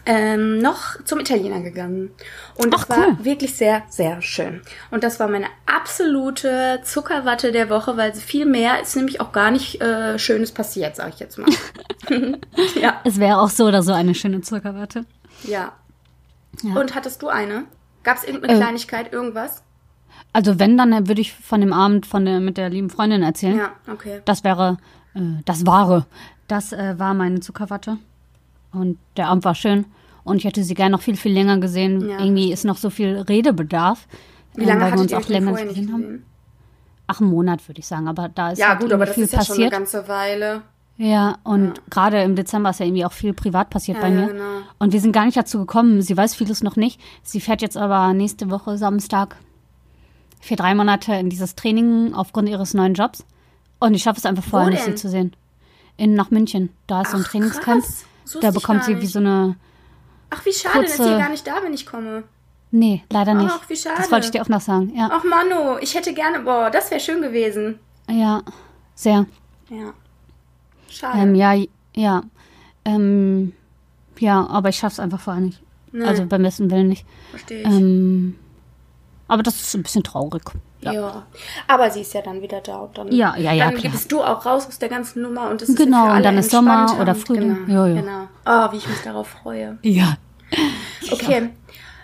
[0.05, 2.11] ähm, noch zum Italiener gegangen.
[2.57, 3.17] Und Ach, es war cool.
[3.25, 4.63] wirklich sehr, sehr schön.
[4.91, 9.51] Und das war meine absolute Zuckerwatte der Woche, weil viel mehr ist nämlich auch gar
[9.51, 11.49] nicht äh, Schönes passiert, sage ich jetzt mal.
[12.81, 15.05] ja, Es wäre auch so oder so eine schöne Zuckerwatte.
[15.45, 15.73] ja.
[16.63, 16.75] Ja.
[16.81, 17.65] Und hattest du eine?
[18.03, 19.63] Gab es irgendeine Äh, Kleinigkeit, irgendwas?
[20.37, 23.57] Also wenn, dann würde ich von dem Abend von der, mit der lieben Freundin erzählen.
[23.57, 24.21] Ja, okay.
[24.27, 24.77] Das wäre,
[25.15, 26.05] äh, das wahre.
[26.47, 27.97] Das äh, war meine Zuckerwatte.
[28.71, 29.87] Und der Abend war schön.
[30.25, 32.07] Und ich hätte sie gerne noch viel, viel länger gesehen.
[32.07, 32.19] Ja.
[32.21, 34.07] Irgendwie ist noch so viel Redebedarf.
[34.55, 36.03] Wie äh, lange weil wir uns auch länger nicht gesehen haben.
[36.03, 36.25] gesehen?
[37.07, 38.07] Ach, einen Monat würde ich sagen.
[38.07, 39.73] Aber da ist Ja, halt gut, aber das viel ist ja schon eine passiert.
[39.73, 40.61] ganze Weile.
[40.99, 44.21] Ja, und gerade im Dezember ist ja irgendwie auch viel privat passiert Ja, bei ja,
[44.21, 44.27] mir.
[44.35, 44.45] genau.
[44.79, 46.03] Und wir sind gar nicht dazu gekommen.
[46.03, 47.01] Sie weiß vieles noch nicht.
[47.23, 49.37] Sie fährt jetzt aber nächste Woche Samstag
[50.41, 53.25] für drei Monate in dieses Training aufgrund ihres neuen Jobs.
[53.79, 55.35] Und ich schaffe es einfach vorher nicht, sie zu sehen.
[55.97, 56.71] In, nach München.
[56.87, 57.85] Da ist so ein Ach, Trainingscamp.
[58.41, 59.57] Da bekommt sie wie so eine.
[60.31, 62.25] Ach, wie schade, dass kurze- ihr gar nicht da, wenn ich komme.
[62.71, 63.51] Nee, leider nicht.
[63.53, 63.95] Ach, wie schade.
[63.99, 64.93] Das wollte ich dir auch noch sagen.
[64.97, 67.79] Ja, Ach Manu, ich hätte gerne, boah, das wäre schön gewesen.
[68.11, 68.43] ja,
[68.95, 69.27] sehr.
[69.71, 69.93] Ja.
[70.89, 71.19] Schade.
[71.19, 71.55] Ähm, ja,
[71.95, 72.23] ja.
[72.85, 73.53] Ähm,
[74.19, 75.61] ja, aber ich schaff's einfach vorher nicht.
[75.93, 76.09] Nein.
[76.09, 77.07] Also beim besten Willen nicht.
[77.31, 77.67] Verstehe ich.
[77.67, 78.37] Ähm,
[79.29, 80.43] aber das ist ein bisschen traurig.
[80.81, 81.25] ja.
[81.69, 82.77] Aber sie ist ja dann wieder da.
[82.79, 83.93] Und dann, Ja, ja, ja, Dann klar.
[83.93, 86.51] bist du auch raus aus der ganzen Nummer und es ist Genau, und dann ist
[86.51, 87.67] Sommer oder Frühling.
[87.67, 88.01] Genau, Ja, ja.
[88.01, 88.29] genau.
[88.47, 89.79] Oh, wie ich mich darauf freue.
[89.83, 90.17] Ja.
[91.13, 91.51] Okay.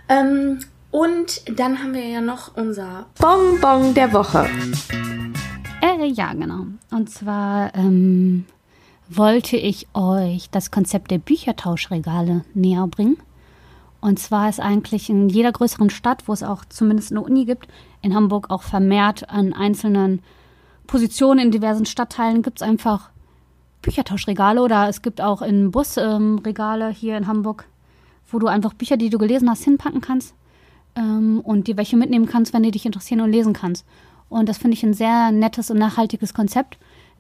[0.09, 0.59] Ähm,
[0.91, 4.49] und dann haben wir ja noch unser Bonbon der Woche.
[5.81, 6.67] Äh, ja, genau.
[6.91, 8.47] Und zwar ähm,
[9.09, 13.17] wollte ich euch das Konzept der Büchertauschregale näher bringen.
[14.03, 17.69] Und zwar ist eigentlich in jeder größeren Stadt, wo es auch zumindest eine Uni gibt,
[18.03, 20.21] in Hamburg auch vermehrt an einzelnen
[20.89, 23.11] Positionen in diversen Stadtteilen gibt es einfach
[23.81, 27.67] Büchertauschregale oder es gibt auch in Busregale ähm, hier in Hamburg,
[28.31, 30.35] wo du einfach Bücher, die du gelesen hast, hinpacken kannst
[30.97, 33.87] ähm, und dir welche mitnehmen kannst, wenn die dich interessieren und lesen kannst.
[34.29, 36.77] Und das finde ich ein sehr nettes und nachhaltiges Konzept.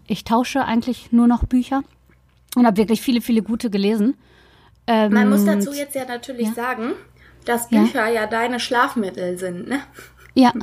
[0.08, 1.84] Ich tausche eigentlich nur noch Bücher
[2.56, 4.14] und habe wirklich viele, viele gute gelesen.
[4.86, 6.54] Ähm, Man muss dazu jetzt ja natürlich Ja.
[6.54, 6.92] sagen,
[7.44, 7.80] dass Ja.
[7.80, 8.26] Bücher ja.
[8.26, 9.80] deine Schlafmittel sind, ne?
[10.34, 10.52] Ja,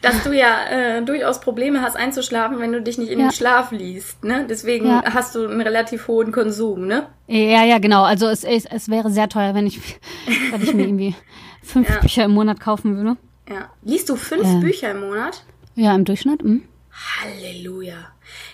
[0.00, 3.26] Dass du ja äh, durchaus Probleme hast einzuschlafen, wenn du dich nicht in Ja.
[3.26, 4.46] den Schlaf liest, ne?
[4.48, 5.02] Deswegen Ja.
[5.12, 7.06] hast du einen relativ hohen Konsum, ne?
[7.26, 8.04] ja, ja, genau.
[8.04, 9.80] Also es, es, es wäre sehr teuer, wenn ich,
[10.50, 11.14] wenn ich mir irgendwie
[11.62, 11.98] fünf Ja.
[11.98, 13.16] Bücher im Monat kaufen würde.
[13.48, 13.70] Ja.
[13.82, 14.60] Liest du fünf Ähm.
[14.60, 15.44] Bücher im Monat?
[15.74, 16.42] Ja, im Durchschnitt.
[16.42, 16.62] Hm.
[16.92, 17.96] Halleluja.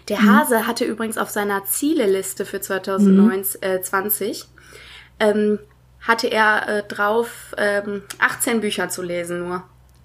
[0.09, 0.39] Der Mhm.
[0.39, 4.45] Hase hatte übrigens auf seiner Zieleliste für 2020
[5.21, 5.59] ähm,
[6.01, 9.63] hatte er äh, drauf ähm, 18 Bücher zu lesen nur.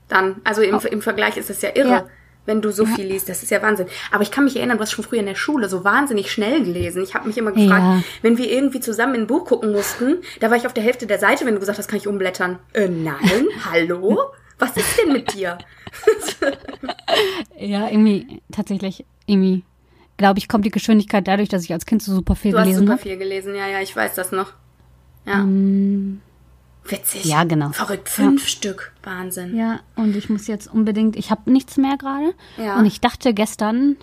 [0.10, 1.92] Dann, also im, im Vergleich ist es ja irre, Oh.
[1.92, 2.06] Ja.
[2.46, 3.28] wenn du so viel liest.
[3.30, 3.88] Das ist ja Wahnsinn.
[4.12, 6.64] Aber ich kann mich erinnern, du hast schon früher in der Schule so wahnsinnig schnell
[6.64, 7.02] gelesen.
[7.04, 8.04] Ich habe mich immer gefragt, Ja.
[8.22, 11.08] wenn wir irgendwie zusammen in ein Buch gucken mussten, da war ich auf der Hälfte
[11.08, 12.60] der Seite, wenn du gesagt hast, kann ich umblättern.
[12.74, 14.20] Äh, nein, hallo?
[14.60, 15.58] Was ist denn mit dir?
[17.60, 19.64] Ja, irgendwie, tatsächlich, irgendwie,
[20.18, 22.66] glaube ich, kommt die Geschwindigkeit dadurch, dass ich als Kind so super viel Du hast
[22.66, 23.02] gelesen super habe.
[23.02, 24.54] viel gelesen, ja, ja, ich weiß das noch.
[25.26, 25.44] Ja.
[26.86, 27.26] Witzig.
[27.26, 27.70] ja, genau.
[27.72, 28.94] Verrückt, fünf Stück.
[29.04, 29.58] Wahnsinn.
[29.58, 32.34] Ja, und ich muss jetzt unbedingt, ich habe nichts mehr gerade.
[32.58, 32.78] Ja.
[32.78, 33.98] Und ich dachte gestern,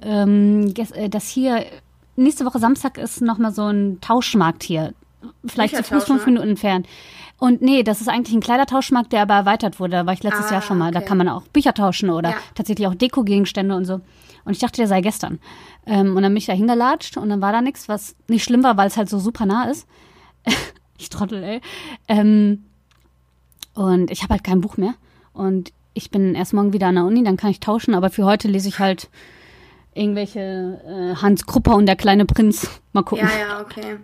[0.00, 1.64] ähm, äh, dass hier
[2.16, 4.94] nächste Woche Samstag ist nochmal so ein Tauschmarkt hier.
[5.46, 6.26] Vielleicht zu Fuß fünf?
[6.26, 6.86] Minuten entfernt.
[7.38, 9.92] Und nee, das ist eigentlich ein Kleidertauschmarkt, der aber erweitert wurde.
[9.92, 10.90] Da war ich letztes Ah, Jahr schon mal.
[10.90, 11.08] Da okay.
[11.08, 12.36] kann man auch Bücher tauschen oder Ja.
[12.54, 13.94] tatsächlich auch Dekogegenstände und so.
[14.44, 15.38] Und ich dachte, der sei gestern.
[15.86, 18.64] Ähm, und dann bin ich da hingelatscht und dann war da nichts, was nicht schlimm
[18.64, 19.86] war, weil es halt so super nah ist.
[20.98, 21.60] ich trottel, ey.
[22.08, 22.64] Ähm,
[23.74, 24.94] und ich habe halt kein Buch mehr.
[25.32, 27.94] Und ich bin erst morgen wieder an der Uni, dann kann ich tauschen.
[27.94, 29.08] Aber für heute lese ich halt
[29.94, 30.40] irgendwelche
[30.86, 32.68] äh, Hans Krupper und der kleine Prinz.
[32.92, 33.28] Mal gucken.
[33.28, 33.98] Ja, ja, okay.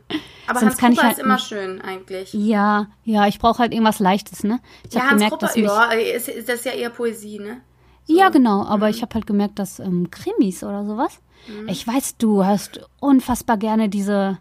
[0.47, 2.33] Aber Sonst Hans kann ich Krupper halt ist immer schön, eigentlich.
[2.35, 4.61] Ja, ja, ich brauche halt irgendwas Leichtes, ne?
[4.89, 7.39] Ich Ja, habe Hans gemerkt, Krupper, dass mich, ja, ist, ist das ja eher Poesie,
[7.39, 7.61] ne?
[8.07, 8.91] ja genau, aber Mhm.
[8.93, 11.21] ich habe halt gemerkt, dass ähm, Krimis oder sowas.
[11.69, 14.39] Ich weiß, du hast unfassbar gerne diese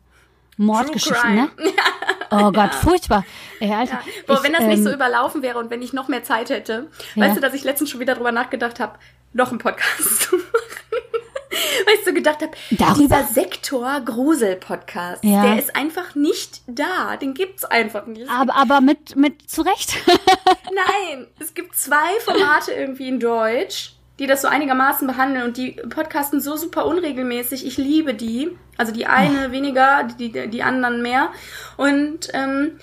[0.58, 1.50] Mordgeschichten, ne?
[2.36, 3.26] Oh Gott, furchtbar.
[3.60, 4.00] Ey, Alter.
[4.26, 6.50] Boah, ich, wenn das nicht so ähm, überlaufen wäre und wenn ich noch mehr Zeit
[6.50, 6.88] hätte.
[7.14, 7.26] Ja.
[7.28, 8.98] Weißt du, dass ich letztens schon wieder drüber nachgedacht habe,
[9.34, 10.48] noch einen Podcast zu machen.
[11.86, 12.52] Weil ich so gedacht habe,
[13.00, 15.44] dieser Sektor Grusel-Podcast, Ja.
[15.44, 17.18] der ist einfach nicht da.
[17.18, 18.30] Den gibt's einfach nicht.
[18.30, 19.96] aber, aber mit, mit zurecht.
[20.08, 25.72] Nein, es gibt zwei Formate irgendwie in Deutsch, die das so einigermaßen behandeln und die
[25.90, 27.66] podcasten so super unregelmäßig.
[27.66, 28.52] Ich liebe die.
[28.78, 31.30] Also die eine weniger, die, die, anderen mehr.
[31.78, 32.80] Und ähm,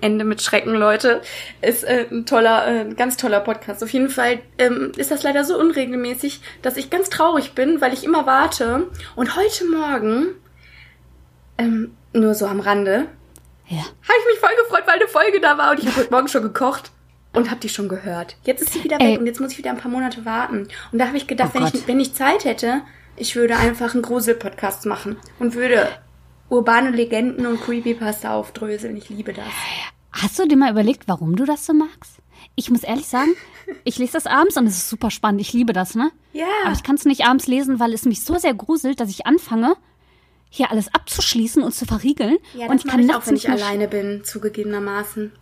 [0.00, 1.22] Ende mit Schrecken, Leute.
[1.60, 3.82] Ist äh, ein toller, äh, ganz toller Podcast.
[3.82, 7.92] Auf jeden Fall ähm, ist das leider so unregelmäßig, dass ich ganz traurig bin, weil
[7.92, 8.86] ich immer warte.
[9.16, 10.28] Und heute Morgen,
[11.58, 13.06] ähm, nur so am Rande,
[13.68, 13.78] ja.
[13.78, 16.28] habe ich mich voll gefreut, weil eine Folge da war und ich habe heute Morgen
[16.28, 16.90] schon gekocht
[17.32, 18.36] und habe die schon gehört.
[18.44, 19.18] Jetzt ist sie wieder weg Ey.
[19.18, 20.68] und jetzt muss ich wieder ein paar Monate warten.
[20.92, 22.82] Und da habe ich gedacht, Oh wenn, ich, wenn ich Zeit hätte,
[23.16, 25.88] ich würde einfach einen Grusel-Podcast machen und würde
[26.50, 28.96] urbane Legenden und Creepypasta aufdröseln.
[28.96, 29.46] Ich liebe das.
[30.12, 32.16] Hast du dir mal überlegt, warum du das so magst?
[32.56, 33.30] Ich muss ehrlich sagen,
[33.84, 35.40] ich lese das abends und es ist super spannend.
[35.40, 36.10] Ich liebe das, ne?
[36.32, 36.46] Ja.
[36.64, 39.26] Aber ich kann es nicht abends lesen, weil es mich so sehr gruselt, dass ich
[39.26, 39.76] anfange,
[40.50, 42.38] hier alles abzuschließen und zu verriegeln.
[42.54, 45.32] Ja, und das ich mache kann ich auch, wenn ich alleine bin, zugegebenermaßen.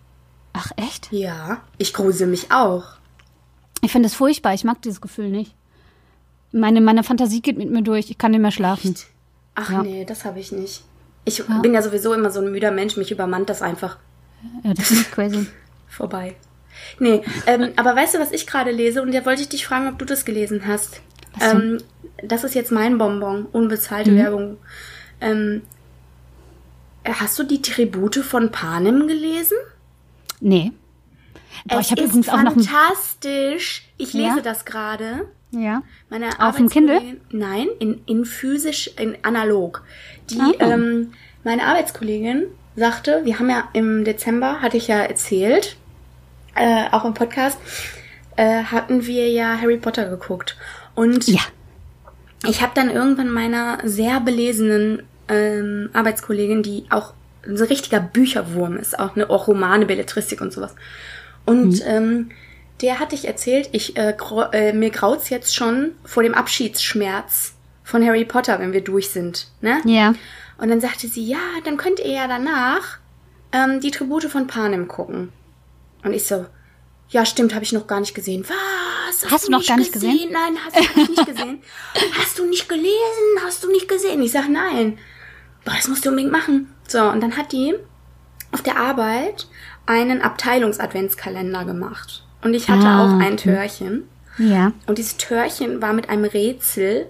[0.52, 1.08] Ach, echt?
[1.12, 2.84] Ja, ich grusel mich auch.
[3.80, 4.54] Ich finde es furchtbar.
[4.54, 5.54] Ich mag dieses Gefühl nicht.
[6.52, 8.10] Meine, meine Fantasie geht mit mir durch.
[8.10, 8.94] Ich kann nicht mehr schlafen.
[9.54, 9.82] Ach Ja.
[9.82, 10.82] nee, das habe ich nicht.
[11.24, 13.98] Ich bin ja sowieso immer so ein müder Mensch, mich übermannt das einfach.
[14.64, 15.46] Ja, das ist crazy.
[15.88, 16.36] vorbei.
[17.00, 19.02] Nee, ähm, aber weißt du, was ich gerade lese?
[19.02, 21.00] Und da wollte ich dich fragen, ob du das gelesen hast.
[21.40, 21.60] Denn?
[21.60, 21.78] Ähm,
[22.22, 24.58] das ist jetzt mein Bonbon, unbezahlte Werbung.
[25.20, 25.62] Ähm,
[27.04, 29.56] hast du die Tribute von Panem gelesen?
[30.40, 30.72] Nee.
[31.66, 33.88] Boah, es ich ist übrigens auch noch ein, fantastisch.
[33.98, 34.42] Ich lese Ja?
[34.42, 35.26] das gerade.
[35.50, 35.82] Ja.
[36.10, 37.00] Meine Auf dem Kindle?
[37.30, 39.82] Nein, in, in physisch, in analog.
[40.30, 40.52] Die, Ah.
[40.60, 41.12] ähm,
[41.44, 42.44] meine Arbeitskollegin
[42.76, 45.76] sagte, wir haben ja im Dezember, hatte ich ja erzählt,
[46.54, 47.58] äh, auch im Podcast,
[48.36, 50.56] äh, hatten wir ja Harry Potter geguckt.
[50.94, 51.40] Und Ja.
[52.48, 57.12] ich habe dann irgendwann meiner sehr belesenen ähm, Arbeitskollegin, die auch
[57.46, 60.74] so ein richtiger Bücherwurm ist, auch eine auch Romane, Belletristik und sowas.
[61.46, 62.30] Und ähm,
[62.80, 67.54] der hatte ich erzählt, ich äh, grau- äh, mir graut's jetzt schon vor dem Abschiedsschmerz
[67.84, 69.80] von Harry Potter, wenn wir durch sind, ne?
[69.84, 70.14] Ja.
[70.58, 72.98] Und dann sagte sie, ja, dann könnt ihr ja danach
[73.52, 75.32] ähm, die Tribute von Panem gucken.
[76.04, 76.46] Und ich so,
[77.10, 78.44] ja, stimmt, habe ich noch gar nicht gesehen.
[78.48, 79.30] Was?
[79.30, 80.30] Hast du noch gar nicht gesehen?
[80.32, 81.62] Nein, hast du nicht gesehen.
[82.18, 82.90] hast du nicht gelesen?
[83.44, 84.20] Hast du nicht gesehen?
[84.22, 84.98] Ich sag nein.
[85.64, 86.72] Boah, das musst du unbedingt machen.
[86.86, 87.74] So, und dann hat die
[88.52, 89.46] auf der Arbeit
[89.86, 92.24] einen Abteilungs-Adventskalender gemacht.
[92.42, 93.36] Und ich hatte Ah, auch ein.
[93.36, 94.04] Törchen.
[94.38, 94.72] Ja.
[94.86, 97.06] Und dieses Törchen war mit einem Rätsel.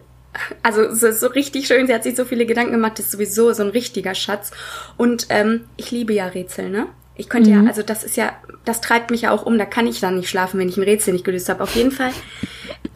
[0.62, 3.52] Also so, so richtig schön, sie hat sich so viele Gedanken gemacht, das ist sowieso
[3.52, 4.50] so ein richtiger Schatz.
[4.96, 6.86] Und ähm, ich liebe ja Rätsel, ne?
[7.16, 8.32] Ich könnte ja, also das ist ja,
[8.64, 10.84] das treibt mich ja auch um, da kann ich dann nicht schlafen, wenn ich ein
[10.84, 11.64] Rätsel nicht gelöst habe.
[11.64, 12.12] Auf jeden Fall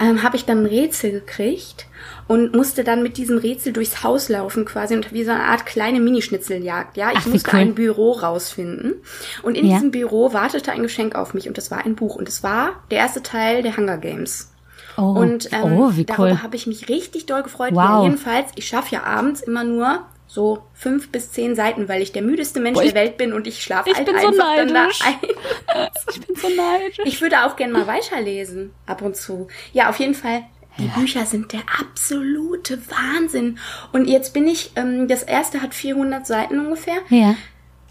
[0.01, 1.87] ähm, habe ich dann ein Rätsel gekriegt
[2.29, 5.67] und musste dann mit diesem Rätsel durchs Haus laufen quasi und wie so eine Art
[5.67, 6.97] kleine Minischnitzeljagd.
[6.97, 7.61] Ja, ich Ach, musste cool.
[7.61, 8.95] ein Büro rausfinden
[9.43, 9.75] und in Ja.
[9.75, 12.83] diesem Büro wartete ein Geschenk auf mich und das war ein Buch und es war
[12.91, 14.51] der erste Teil der Hunger Games.
[14.99, 16.43] Oh, Und ähm, oh wie darüber cool.
[16.43, 17.71] habe ich mich richtig doll gefreut.
[17.73, 17.79] Wow.
[17.83, 20.01] Ja, jedenfalls, ich schaffe ja abends immer nur
[20.33, 23.47] so fünf bis zehn Seiten, weil ich der müdeste Mensch Boah, der Welt bin und
[23.47, 25.01] ich schlafe ich halt bin so einfach dann da neidisch.
[25.05, 25.17] ein.
[26.11, 26.99] Ich bin so neidisch.
[27.05, 29.49] Ich würde auch gerne mal weiterlesen, ab und zu.
[29.75, 30.45] Ja, auf jeden Fall.
[30.79, 33.59] Die Bücher sind der absolute Wahnsinn.
[33.93, 36.97] Und jetzt bin ich, ähm, das erste hat 400 Seiten ungefähr.
[37.11, 37.35] Ja.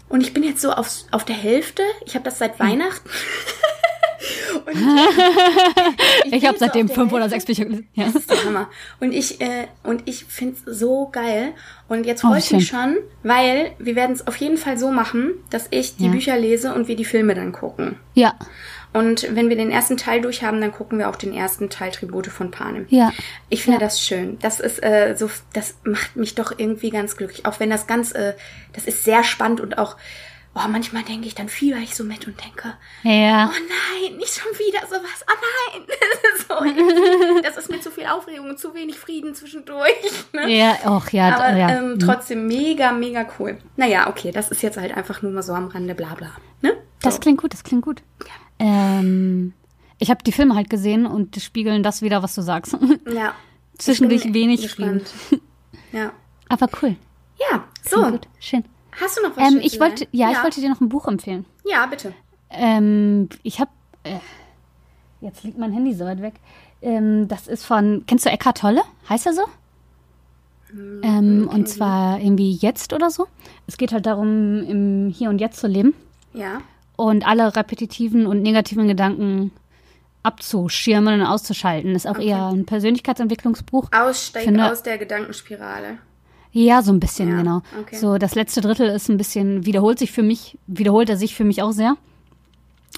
[0.08, 1.84] Und ich bin jetzt so auf, auf der Hälfte.
[2.06, 3.08] Ich habe das seit Weihnachten.
[4.66, 4.72] und
[6.26, 7.88] Ich bin habe seitdem fünf oder sechs Bücher gelesen.
[7.94, 8.04] Ja.
[8.06, 8.68] Das ist der Hammer.
[9.00, 11.52] Und ich, äh, und ich find's so geil.
[11.88, 14.90] Und jetzt freue Oh, ich mich schon, weil wir werden es auf jeden Fall so
[14.90, 16.10] machen, dass ich die Ja.
[16.12, 17.96] Bücher lese und wir die Filme dann gucken.
[18.14, 18.34] ja.
[18.94, 21.90] Und wenn wir den ersten Teil durch haben, dann gucken wir auch den ersten Teil
[21.92, 22.84] Tribute von Panem.
[22.90, 23.10] Ja.
[23.48, 24.38] Ich finde das schön.
[24.42, 27.46] Das ist äh, so, das macht mich doch irgendwie ganz glücklich.
[27.46, 28.34] Auch wenn das ganz, äh,
[28.74, 29.96] das ist sehr spannend und auch,
[30.54, 33.46] oh, manchmal denke ich, dann fieber ich so mit und denke, Ja.
[33.50, 33.58] oh
[34.08, 35.24] nein, nicht schon wieder sowas.
[35.26, 39.34] Oh nein, das ist, so, das ist mir zu viel Aufregung und zu wenig Frieden
[39.34, 39.92] zwischendurch.
[40.32, 40.48] Ne?
[40.56, 41.68] Ja, och, ja, Aber ja.
[41.76, 43.58] ähm, trotzdem mega, mega cool.
[43.76, 46.30] Naja, okay, das ist jetzt halt einfach nur mal so am Rande, bla bla.
[46.62, 46.74] Ne?
[47.02, 47.20] Das so.
[47.20, 48.02] klingt gut, das klingt gut.
[48.58, 49.52] Ähm,
[49.98, 52.76] ich habe die Filme halt gesehen und die spiegeln das wieder, was du sagst.
[53.12, 53.34] Ja.
[53.78, 54.98] Zwischendurch wenig Frieden.
[55.00, 55.42] gespannt.
[55.92, 56.12] Ja.
[56.48, 56.96] Aber cool.
[57.50, 58.02] Ja, so.
[58.10, 58.28] gut.
[58.38, 58.64] Schön.
[59.00, 60.10] Hast du noch was Ähm, ich wollte, sagen?
[60.12, 61.44] ja, ich wollte dir noch ein Buch empfehlen.
[61.64, 62.12] Ja, bitte.
[62.50, 63.70] Ähm, ich habe,
[64.04, 64.18] äh,
[65.20, 66.34] jetzt liegt mein Handy so weit weg.
[66.82, 68.82] Ähm, das ist von, kennst du Eckhart Tolle?
[69.08, 69.42] Heißt er so?
[70.70, 73.26] Hm, Ähm, und zwar irgendwie jetzt oder so.
[73.66, 75.94] Es geht halt darum, im Hier und Jetzt zu leben
[76.34, 76.60] Ja.
[76.96, 79.52] und alle repetitiven und negativen Gedanken
[80.22, 81.94] abzuschirmen und auszuschalten.
[81.94, 83.88] Ist auch eher ein Persönlichkeitsentwicklungsbuch.
[83.92, 85.98] Aussteigen Finde- aus der Gedankenspirale.
[86.52, 87.62] Ja, so ein bisschen, Ja, genau.
[87.80, 87.96] okay.
[87.96, 91.44] So, das letzte Drittel ist ein bisschen, wiederholt sich für mich, wiederholt er sich für
[91.44, 91.96] mich auch sehr.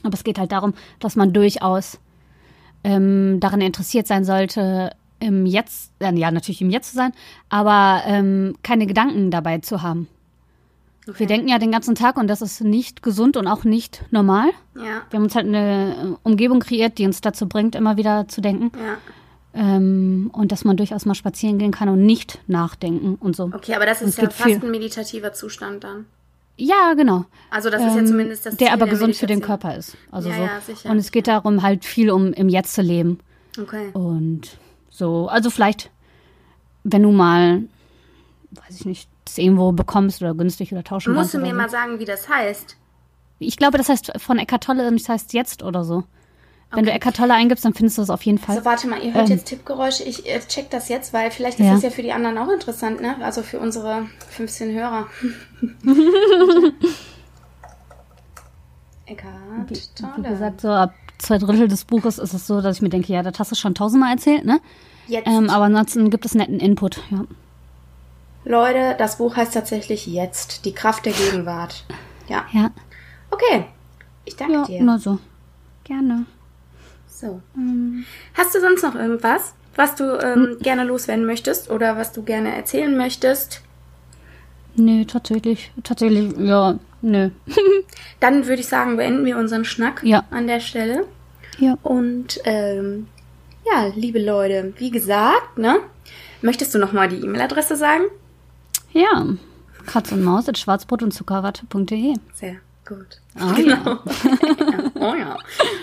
[0.03, 1.99] Aber es geht halt darum, dass man durchaus
[2.83, 4.91] ähm, daran interessiert sein sollte,
[5.21, 7.13] im Jetzt, äh, ja, natürlich im Jetzt zu sein,
[7.49, 10.09] aber ähm, keine Gedanken dabei zu haben.
[11.07, 14.49] Wir denken ja den ganzen Tag und das ist nicht gesund und auch nicht normal.
[14.75, 15.03] Ja.
[15.11, 18.41] Wir haben uns halt eine äh, Umgebung kreiert, die uns dazu bringt, immer wieder zu
[18.41, 18.73] denken.
[18.79, 18.97] Ja.
[19.55, 23.45] Ähm, und dass man durchaus mal spazieren gehen kann und nicht nachdenken und so.
[23.55, 26.07] Okay, aber das ist ja fast viel- ein meditativer Zustand dann.
[26.57, 27.25] Ja, genau.
[27.51, 29.41] Also das ist ja Ähm, zumindest das Der Ziel aber der gesund für den.
[29.41, 29.97] Körper ist.
[30.11, 30.43] Also Ja, so.
[30.43, 30.91] ja, sicher.
[30.91, 33.19] Und es geht darum, halt viel um im Jetzt zu leben.
[33.61, 33.91] Okay.
[33.93, 34.57] Und
[34.91, 35.91] so, also vielleicht,
[36.85, 37.63] wenn du mal,
[38.53, 41.35] weiß ich nicht, das irgendwo bekommst oder günstig oder tauschen Musst kannst.
[41.35, 41.57] du oder mir so.
[41.59, 42.77] mal sagen, wie das heißt?
[43.41, 46.05] Ich glaube, das heißt von Eckart Tolle und das heißt jetzt oder so.
[46.77, 48.57] Wenn du Eckart Tolle eingibst, dann findest du das auf jeden Fall.
[48.57, 50.03] So, warte mal, ihr hört jetzt Tippgeräusche.
[50.05, 51.69] Ich äh, check das jetzt, weil vielleicht ist Ähm.
[51.69, 51.75] Ja.
[51.75, 53.17] das ja für die anderen auch interessant, ne?
[53.23, 55.07] Also für unsere 15 Hörer.
[59.07, 60.29] Eckart Wie Tolle.
[60.31, 63.23] gesagt, so ab zwei Drittel des Buches ist es so, dass ich mir denke, ja,
[63.23, 64.61] das hast du schon tausendmal erzählt, ne?
[65.07, 67.25] Jetzt, Ähm, aber ansonsten gibt es netten Input, ja.
[68.47, 71.85] Leute, das Buch heißt tatsächlich Jetzt, die Kraft der Gegenwart.
[72.29, 72.45] Ja.
[72.53, 72.71] Ja,
[73.31, 73.67] Okay.
[74.27, 74.83] Ich danke ja dir.
[74.83, 75.19] nur so.
[75.85, 76.25] Gerne.
[77.25, 77.41] So.
[77.57, 78.05] Ähm.
[78.35, 82.55] Hast du sonst noch irgendwas, was du ähm, gerne loswerden möchtest oder was du gerne
[82.55, 83.63] erzählen möchtest?
[84.77, 85.73] Nee, tatsächlich.
[85.83, 87.31] Tatsächlich, ja, nö.
[88.21, 90.25] Dann würde ich sagen, beenden wir unseren Schnack Ja.
[90.31, 91.07] an der Stelle.
[91.59, 91.79] Ja.
[91.83, 93.07] Und ähm,
[93.73, 95.77] ja, liebe Leute, wie gesagt, ne?
[96.43, 98.05] Möchtest du nochmal die E-Mail-Adresse sagen?
[98.93, 99.27] Ja.
[99.87, 102.17] Katz und Maus at schwarzbrot und Zuckerwatte.de.
[102.35, 102.57] Sehr
[102.87, 103.21] gut.
[103.39, 103.75] Ah, genau.
[103.75, 104.01] ja.
[105.01, 105.37] Oh ja.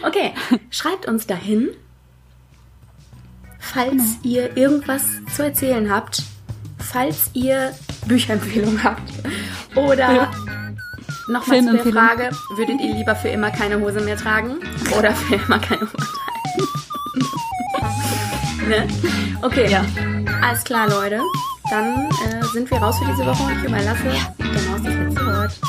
[0.04, 0.34] Okay,
[0.72, 1.70] schreibt uns dahin,
[3.60, 3.92] falls
[4.24, 4.36] Genau.
[4.36, 5.04] ihr irgendwas
[5.36, 6.24] zu erzählen habt,
[6.80, 7.74] falls ihr
[8.08, 9.12] Bücherempfehlungen habt
[9.76, 10.32] oder Ja.
[11.28, 11.94] nochmal zu der.
[11.94, 14.58] Frage, würdet ihr lieber für immer keine Hose mehr tragen
[14.98, 17.28] oder für immer keine Hose tragen?
[18.70, 18.88] ne?
[19.42, 19.86] Okay, Ja.
[20.42, 21.20] alles klar, Leute.
[21.70, 25.60] Dann äh, sind wir raus für diese Woche und ich überlasse Maus das letzte Wort.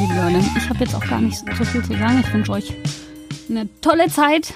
[0.00, 2.22] Liebe Leute, ich habe jetzt auch gar nicht so viel zu sagen.
[2.24, 2.72] Ich wünsche euch
[3.48, 4.54] eine tolle Zeit.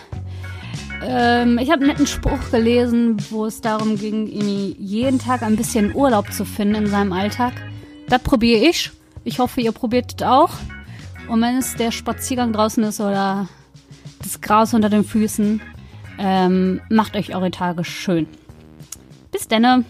[1.05, 5.97] Ähm, ich habe einen netten Spruch gelesen, wo es darum ging, jeden Tag ein bisschen
[5.97, 7.55] Urlaub zu finden in seinem Alltag.
[8.09, 8.93] Das probiere ich.
[9.25, 10.51] Ich hoffe, ihr probiert es auch.
[11.29, 13.49] Und wenn es der Spaziergang draußen ist oder
[14.23, 15.61] das Gras unter den Füßen,
[16.19, 18.29] ähm, macht euch eure Tage schön.
[19.33, 19.85] Bis denne.